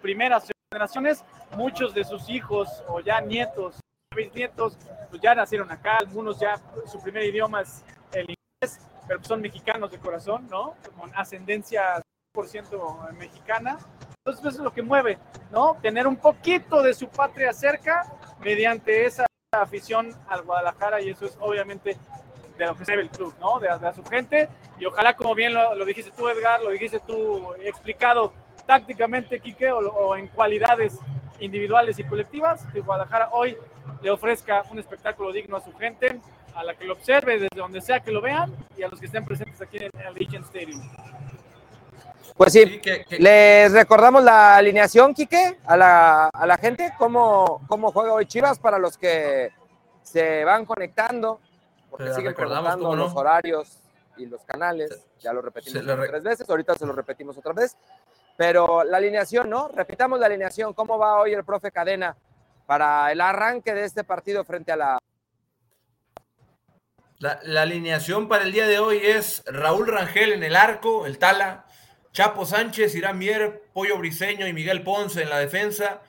primeras 0.00 0.48
generaciones, 0.72 1.24
muchos 1.56 1.92
de 1.92 2.04
sus 2.04 2.28
hijos 2.28 2.84
o 2.86 3.00
ya 3.00 3.20
nietos, 3.20 3.80
bisnietos, 4.14 4.78
pues 5.10 5.20
ya 5.20 5.34
nacieron 5.34 5.70
acá, 5.72 5.96
algunos 5.98 6.38
ya 6.38 6.60
su 6.86 7.00
primer 7.02 7.24
idioma 7.24 7.62
es 7.62 7.84
el 8.12 8.26
inglés, 8.30 8.80
pero 9.08 9.24
son 9.24 9.40
mexicanos 9.40 9.90
de 9.90 9.98
corazón, 9.98 10.46
¿no? 10.48 10.76
Con 10.98 11.12
ascendencia 11.14 12.00
100% 12.44 13.12
mexicana. 13.12 13.78
Entonces 14.18 14.44
eso 14.44 14.58
es 14.58 14.64
lo 14.64 14.72
que 14.72 14.82
mueve, 14.82 15.18
¿no? 15.50 15.78
Tener 15.80 16.06
un 16.06 16.16
poquito 16.16 16.82
de 16.82 16.92
su 16.92 17.08
patria 17.08 17.52
cerca 17.52 18.12
mediante 18.40 19.06
esa 19.06 19.24
afición 19.52 20.12
al 20.28 20.42
Guadalajara 20.42 21.00
y 21.00 21.10
eso 21.10 21.24
es 21.26 21.38
obviamente 21.40 21.96
de 22.58 22.66
lo 22.66 22.76
que 22.76 22.84
se 22.84 22.96
ve 22.96 23.02
el 23.02 23.10
club, 23.10 23.34
¿no? 23.40 23.58
De, 23.60 23.68
de, 23.68 23.94
su 23.94 24.04
gente 24.04 24.48
y 24.78 24.86
ojalá 24.86 25.14
como 25.14 25.34
bien 25.34 25.54
lo, 25.54 25.84
dijiste 25.84 26.10
tú 26.16 26.28
Edgar, 26.28 26.62
lo 26.62 26.70
dijiste 26.70 27.00
tú 27.00 27.54
explicado 27.62 28.32
tácticamente 28.66 29.40
Quique 29.40 29.70
o, 29.70 30.16
en 30.16 30.28
cualidades 30.28 30.98
individuales 31.38 31.98
y 31.98 32.04
colectivas, 32.04 32.66
que 32.72 32.80
Guadalajara 32.80 33.28
hoy 33.32 33.56
le 34.02 34.10
ofrezca 34.10 34.64
un 34.70 34.78
espectáculo 34.78 35.32
digno 35.32 35.56
a 35.56 35.60
su 35.60 35.72
gente, 35.74 36.20
a 36.54 36.64
la 36.64 36.74
que 36.74 36.84
lo 36.84 36.94
observe 36.94 37.38
desde 37.38 37.56
donde 37.56 37.80
sea 37.80 38.00
que 38.00 38.10
lo 38.10 38.20
vean 38.20 38.54
y 38.76 38.82
a 38.82 38.88
los 38.88 38.98
que 38.98 39.06
estén 39.06 39.24
presentes 39.24 39.60
aquí 39.60 39.76
en 39.78 39.90
el 40.00 40.14
Legion 40.14 40.42
Stadium. 40.42 40.80
Pues 42.36 42.52
sí, 42.52 42.82
les 43.18 43.72
recordamos 43.72 44.22
la 44.22 44.56
alineación, 44.58 45.14
Quique, 45.14 45.58
a 45.64 45.74
la, 45.74 46.26
a 46.26 46.46
la 46.46 46.58
gente, 46.58 46.92
cómo, 46.98 47.62
cómo 47.66 47.90
juega 47.92 48.12
hoy 48.12 48.26
Chivas 48.26 48.58
para 48.58 48.78
los 48.78 48.98
que 48.98 49.52
se 50.02 50.44
van 50.44 50.66
conectando, 50.66 51.40
porque 51.88 52.12
siguen 52.12 52.34
preguntando 52.34 52.94
los 52.94 53.14
horarios 53.16 53.78
y 54.18 54.26
los 54.26 54.44
canales, 54.44 55.06
ya 55.18 55.32
lo 55.32 55.40
repetimos 55.40 55.82
tres 55.82 56.22
veces, 56.22 56.48
ahorita 56.48 56.74
se 56.74 56.84
lo 56.84 56.92
repetimos 56.92 57.38
otra 57.38 57.54
vez, 57.54 57.74
pero 58.36 58.84
la 58.84 58.98
alineación, 58.98 59.48
¿no? 59.48 59.68
Repitamos 59.68 60.20
la 60.20 60.26
alineación, 60.26 60.74
¿cómo 60.74 60.98
va 60.98 61.18
hoy 61.18 61.32
el 61.32 61.42
profe 61.42 61.72
Cadena 61.72 62.18
para 62.66 63.10
el 63.12 63.20
arranque 63.22 63.72
de 63.72 63.84
este 63.84 64.04
partido 64.04 64.44
frente 64.44 64.72
a 64.72 64.76
la... 64.76 64.98
La, 67.18 67.40
la 67.44 67.62
alineación 67.62 68.28
para 68.28 68.44
el 68.44 68.52
día 68.52 68.66
de 68.66 68.78
hoy 68.78 69.00
es 69.02 69.42
Raúl 69.46 69.86
Rangel 69.86 70.34
en 70.34 70.42
el 70.42 70.54
arco, 70.54 71.06
el 71.06 71.16
Tala, 71.16 71.64
Chapo 72.16 72.46
Sánchez, 72.46 72.94
Irán 72.94 73.18
Mier, 73.18 73.64
Pollo 73.74 73.98
Briseño 73.98 74.46
y 74.46 74.54
Miguel 74.54 74.82
Ponce 74.82 75.20
en 75.20 75.28
la 75.28 75.38
defensa. 75.38 76.00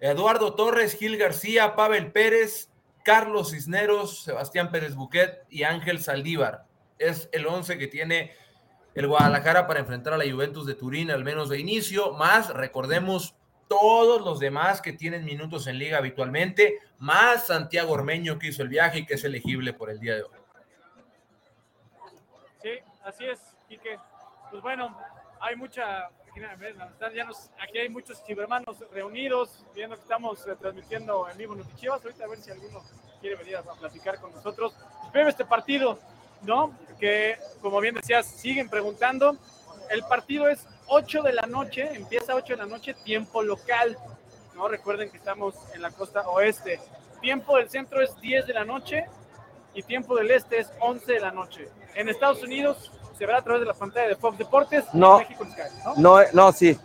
Eduardo 0.00 0.56
Torres, 0.56 0.96
Gil 0.98 1.16
García, 1.16 1.76
Pavel 1.76 2.10
Pérez, 2.10 2.68
Carlos 3.04 3.52
Cisneros, 3.52 4.24
Sebastián 4.24 4.72
Pérez 4.72 4.96
Buquet 4.96 5.46
y 5.50 5.62
Ángel 5.62 6.02
Saldívar. 6.02 6.64
Es 6.98 7.28
el 7.30 7.46
once 7.46 7.78
que 7.78 7.86
tiene 7.86 8.34
el 8.96 9.06
Guadalajara 9.06 9.68
para 9.68 9.78
enfrentar 9.78 10.14
a 10.14 10.16
la 10.18 10.28
Juventus 10.28 10.66
de 10.66 10.74
Turín, 10.74 11.12
al 11.12 11.22
menos 11.22 11.48
de 11.48 11.60
inicio. 11.60 12.10
Más, 12.14 12.52
recordemos, 12.52 13.36
todos 13.68 14.20
los 14.20 14.40
demás 14.40 14.82
que 14.82 14.92
tienen 14.92 15.24
minutos 15.24 15.68
en 15.68 15.78
liga 15.78 15.98
habitualmente, 15.98 16.80
más 16.98 17.46
Santiago 17.46 17.92
Ormeño 17.92 18.36
que 18.36 18.48
hizo 18.48 18.64
el 18.64 18.68
viaje 18.68 18.98
y 18.98 19.06
que 19.06 19.14
es 19.14 19.22
elegible 19.22 19.72
por 19.72 19.90
el 19.90 20.00
día 20.00 20.16
de 20.16 20.22
hoy. 20.24 20.38
Sí, 22.60 22.70
así 23.04 23.26
es, 23.26 23.38
Quique. 23.68 23.96
Pues 24.50 24.60
bueno, 24.60 24.98
hay 25.42 25.56
mucha, 25.56 26.08
aquí 27.58 27.78
hay 27.78 27.88
muchos 27.88 28.22
cibermanos 28.24 28.76
reunidos, 28.92 29.64
viendo 29.74 29.96
que 29.96 30.02
estamos 30.02 30.46
eh, 30.46 30.54
transmitiendo 30.58 31.28
en 31.28 31.36
vivo 31.36 31.54
Notichivas, 31.56 32.02
ahorita 32.02 32.24
a 32.24 32.28
ver 32.28 32.38
si 32.38 32.50
alguno 32.50 32.80
quiere 33.20 33.36
venir 33.36 33.56
a, 33.56 33.62
platicar 33.62 34.20
con 34.20 34.32
nosotros. 34.32 34.74
Veo 35.12 35.28
este 35.28 35.44
partido, 35.44 35.98
¿no? 36.42 36.72
Que, 36.98 37.36
como 37.60 37.80
bien 37.80 37.96
decías, 37.96 38.26
siguen 38.26 38.68
preguntando. 38.68 39.36
El 39.90 40.04
partido 40.04 40.48
es 40.48 40.66
8 40.86 41.22
de 41.22 41.32
la 41.32 41.42
noche, 41.42 41.92
empieza 41.92 42.32
a 42.32 42.36
8 42.36 42.54
de 42.54 42.58
la 42.58 42.66
noche, 42.66 42.94
tiempo 42.94 43.42
local, 43.42 43.98
¿no? 44.54 44.68
Recuerden 44.68 45.10
que 45.10 45.16
estamos 45.16 45.56
en 45.74 45.82
la 45.82 45.90
costa 45.90 46.22
oeste. 46.28 46.80
Tiempo 47.20 47.56
del 47.56 47.68
centro 47.68 48.00
es 48.00 48.18
10 48.20 48.46
de 48.46 48.54
la 48.54 48.64
noche 48.64 49.06
y 49.74 49.82
tiempo 49.82 50.16
del 50.16 50.30
este 50.30 50.58
es 50.58 50.72
11 50.78 51.12
de 51.12 51.20
la 51.20 51.32
noche. 51.32 51.68
En 51.94 52.08
Estados 52.08 52.42
Unidos 52.42 52.92
se 53.16 53.26
verá 53.26 53.38
a 53.38 53.42
través 53.42 53.60
de 53.60 53.66
la 53.66 53.74
pantalla 53.74 54.08
de 54.08 54.16
Fox 54.16 54.38
Deportes 54.38 54.84
no, 54.92 55.18
México 55.18 55.44
Sky, 55.44 55.62
¿no? 55.96 56.22
No, 56.32 56.52
sí, 56.52 56.78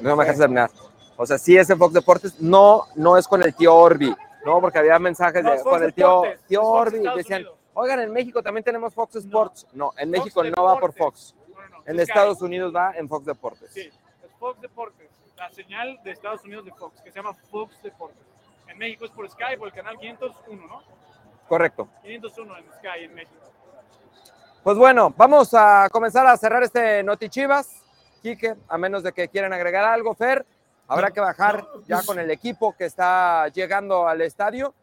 no 0.00 0.16
me 0.16 0.24
dejas 0.24 0.38
terminar. 0.38 0.70
O 1.16 1.26
sea, 1.26 1.38
sí 1.38 1.56
es 1.56 1.68
en 1.70 1.78
Fox 1.78 1.92
Deportes, 1.92 2.40
no, 2.40 2.86
no 2.94 3.16
es 3.16 3.28
con 3.28 3.42
el 3.42 3.54
tío 3.54 3.74
Orbi, 3.74 4.14
¿no? 4.44 4.60
Porque 4.60 4.78
había 4.78 4.98
mensajes 4.98 5.44
de, 5.44 5.60
con 5.62 5.82
el 5.82 5.92
tío, 5.92 6.22
tío 6.48 6.62
Orbi, 6.62 7.00
decían, 7.14 7.44
oigan, 7.74 8.00
en 8.00 8.12
México 8.12 8.42
también 8.42 8.64
tenemos 8.64 8.94
Fox 8.94 9.16
Sports. 9.16 9.66
No, 9.72 9.92
en 9.96 10.10
México 10.10 10.42
no 10.42 10.64
va 10.64 10.78
por 10.78 10.94
Fox. 10.94 11.34
en 11.86 12.00
Estados 12.00 12.40
Unidos 12.40 12.74
va 12.74 12.92
en 12.96 13.08
Fox 13.08 13.26
Deportes. 13.26 13.70
Sí, 13.72 13.80
es 13.80 14.30
Fox 14.38 14.60
Deportes, 14.60 15.10
la 15.36 15.50
señal 15.50 16.00
de 16.02 16.12
Estados 16.12 16.44
Unidos 16.44 16.64
de 16.64 16.72
Fox, 16.72 17.00
que 17.02 17.10
se 17.10 17.16
llama 17.16 17.34
Fox 17.50 17.82
Deportes. 17.82 18.26
En 18.68 18.78
México 18.78 19.04
es 19.04 19.10
por 19.10 19.28
Sky, 19.28 19.56
por 19.58 19.68
el 19.68 19.74
canal 19.74 19.98
501, 19.98 20.66
¿no? 20.66 20.82
Correcto. 21.48 21.88
501 22.02 22.56
en 22.56 22.64
Sky 22.78 23.04
en 23.04 23.14
México. 23.14 23.50
Pues 24.62 24.76
bueno, 24.76 25.14
vamos 25.16 25.54
a 25.54 25.88
comenzar 25.90 26.26
a 26.26 26.36
cerrar 26.36 26.62
este 26.62 27.02
Noti 27.02 27.28
Chivas. 27.28 27.68
Quique, 28.22 28.54
a 28.68 28.76
menos 28.76 29.02
de 29.02 29.12
que 29.12 29.28
quieran 29.28 29.52
agregar 29.54 29.84
algo, 29.84 30.14
Fer, 30.14 30.44
habrá 30.86 31.10
que 31.10 31.20
bajar 31.20 31.66
ya 31.88 31.96
pues 31.96 32.06
con 32.06 32.18
el 32.18 32.30
equipo 32.30 32.76
que 32.76 32.84
está 32.84 33.48
llegando 33.48 34.06
al 34.06 34.20
estadio 34.20 34.74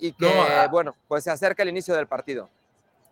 y 0.00 0.12
que, 0.12 0.26
No, 0.26 0.70
bueno, 0.70 0.96
pues 1.06 1.22
se 1.22 1.30
acerca 1.30 1.62
el 1.62 1.68
inicio 1.68 1.94
del 1.94 2.08
partido. 2.08 2.50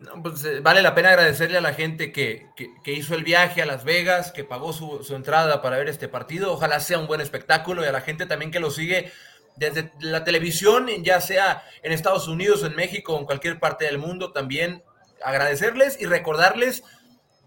No, 0.00 0.20
pues, 0.20 0.44
eh, 0.44 0.58
vale 0.58 0.82
la 0.82 0.96
pena 0.96 1.10
agradecerle 1.10 1.58
a 1.58 1.60
la 1.60 1.74
gente 1.74 2.10
que, 2.10 2.48
que- 2.56 2.74
que 2.82 2.92
hizo 2.92 3.14
el 3.14 3.22
viaje 3.22 3.62
a 3.62 3.66
Las 3.66 3.84
Vegas, 3.84 4.32
que 4.32 4.42
pagó 4.42 4.72
su, 4.72 5.04
su 5.04 5.14
entrada 5.14 5.62
para 5.62 5.76
ver 5.76 5.88
este 5.88 6.08
partido. 6.08 6.52
Ojalá 6.52 6.80
sea 6.80 6.98
un 6.98 7.06
buen 7.06 7.20
espectáculo 7.20 7.84
y 7.84 7.86
a 7.86 7.92
la 7.92 8.00
gente 8.00 8.26
también 8.26 8.50
que 8.50 8.58
lo 8.58 8.72
sigue 8.72 9.12
desde 9.54 9.92
la 10.00 10.24
televisión, 10.24 10.88
ya 11.04 11.20
sea 11.20 11.62
en 11.84 11.92
Estados 11.92 12.26
Unidos, 12.26 12.64
en 12.64 12.74
México 12.74 13.16
en 13.16 13.26
cualquier 13.26 13.60
parte 13.60 13.84
del 13.84 13.98
mundo, 13.98 14.32
también 14.32 14.82
agradecerles 15.24 16.00
y 16.00 16.06
recordarles 16.06 16.82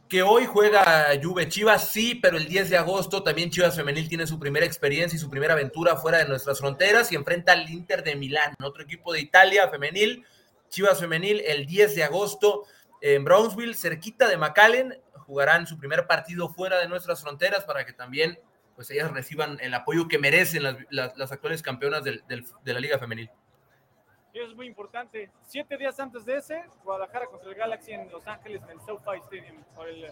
que 0.09 0.21
hoy 0.21 0.45
juega 0.45 1.07
Juve 1.21 1.49
Chivas, 1.49 1.89
sí, 1.89 2.15
pero 2.15 2.37
el 2.37 2.47
10 2.47 2.69
de 2.69 2.77
agosto 2.77 3.23
también 3.23 3.49
Chivas 3.49 3.75
Femenil 3.75 4.07
tiene 4.07 4.27
su 4.27 4.37
primera 4.39 4.65
experiencia 4.65 5.17
y 5.17 5.19
su 5.19 5.29
primera 5.31 5.53
aventura 5.53 5.95
fuera 5.95 6.19
de 6.19 6.27
nuestras 6.27 6.59
fronteras 6.59 7.11
y 7.11 7.15
enfrenta 7.15 7.53
al 7.53 7.67
Inter 7.69 8.03
de 8.03 8.15
Milán, 8.15 8.53
otro 8.63 8.83
equipo 8.83 9.11
de 9.13 9.21
Italia 9.21 9.67
femenil. 9.69 10.23
Chivas 10.69 10.99
Femenil 10.99 11.41
el 11.45 11.65
10 11.65 11.95
de 11.95 12.03
agosto 12.03 12.65
en 13.01 13.23
Brownsville, 13.23 13.73
cerquita 13.75 14.27
de 14.27 14.37
McAllen, 14.37 14.99
jugarán 15.25 15.65
su 15.65 15.77
primer 15.77 16.05
partido 16.05 16.49
fuera 16.49 16.77
de 16.79 16.87
nuestras 16.87 17.21
fronteras 17.21 17.63
para 17.63 17.85
que 17.85 17.93
también 17.93 18.39
pues 18.75 18.91
ellas 18.91 19.09
reciban 19.11 19.57
el 19.61 19.73
apoyo 19.73 20.07
que 20.07 20.19
merecen 20.19 20.63
las, 20.63 20.75
las- 20.91 21.31
actuales 21.31 21.61
campeonas 21.63 22.03
del- 22.03 22.23
del- 22.27 22.45
de 22.63 22.73
la 22.73 22.79
Liga 22.79 22.99
Femenil. 22.99 23.29
Y 24.35 24.39
eso 24.39 24.49
es 24.49 24.55
muy 24.57 24.67
importante. 24.67 25.31
Siete 25.47 25.77
días 25.77 25.97
antes 25.97 26.25
de 26.25 26.35
ese, 26.35 26.61
Guadalajara 26.83 27.25
contra 27.27 27.47
el 27.47 27.55
Galaxy 27.55 27.93
en 27.93 28.11
Los 28.11 28.27
Ángeles, 28.27 28.61
en 28.63 28.71
el 28.71 28.81
SoFi 28.81 29.17
Stadium, 29.23 29.63
por 29.73 29.87
el, 29.87 30.11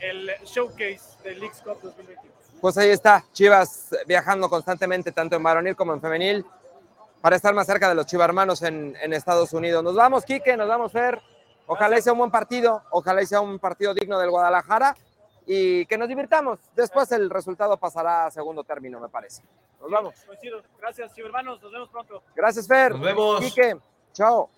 el 0.00 0.30
showcase 0.46 1.22
del 1.22 1.40
Leagues 1.40 1.60
Cup 1.60 1.78
2021. 1.82 2.34
Pues 2.62 2.78
ahí 2.78 2.88
está, 2.88 3.22
Chivas 3.34 3.94
viajando 4.06 4.48
constantemente, 4.48 5.12
tanto 5.12 5.36
en 5.36 5.42
varonil 5.42 5.76
como 5.76 5.92
en 5.92 6.00
femenil, 6.00 6.46
para 7.20 7.36
estar 7.36 7.52
más 7.52 7.66
cerca 7.66 7.86
de 7.86 7.94
los 7.94 8.06
chivarmanos 8.06 8.62
en, 8.62 8.96
en 9.02 9.12
Estados 9.12 9.52
Unidos. 9.52 9.84
Nos 9.84 9.94
vamos, 9.94 10.24
Quique, 10.24 10.56
nos 10.56 10.66
vamos, 10.66 10.90
Fer. 10.90 11.20
Ojalá 11.66 12.00
sea 12.00 12.14
un 12.14 12.20
buen 12.20 12.30
partido, 12.30 12.82
ojalá 12.92 13.26
sea 13.26 13.42
un 13.42 13.58
partido 13.58 13.92
digno 13.92 14.18
del 14.18 14.30
Guadalajara 14.30 14.96
y 15.46 15.86
que 15.86 15.98
nos 15.98 16.08
divirtamos. 16.08 16.58
Después 16.74 17.10
el 17.12 17.28
resultado 17.30 17.76
pasará 17.76 18.26
a 18.26 18.30
segundo 18.30 18.64
término, 18.64 19.00
me 19.00 19.08
parece. 19.08 19.42
Nos 19.80 19.90
vamos. 19.90 20.14
Coincido. 20.26 20.62
Gracias, 20.78 21.12
hermanos. 21.18 21.60
Nos 21.62 21.72
vemos 21.72 21.88
pronto. 21.90 22.22
Gracias, 22.34 22.66
Fer. 22.66 22.92
Nos 22.92 23.00
vemos. 23.02 23.40
Quique, 23.40 23.76
chao. 24.12 24.48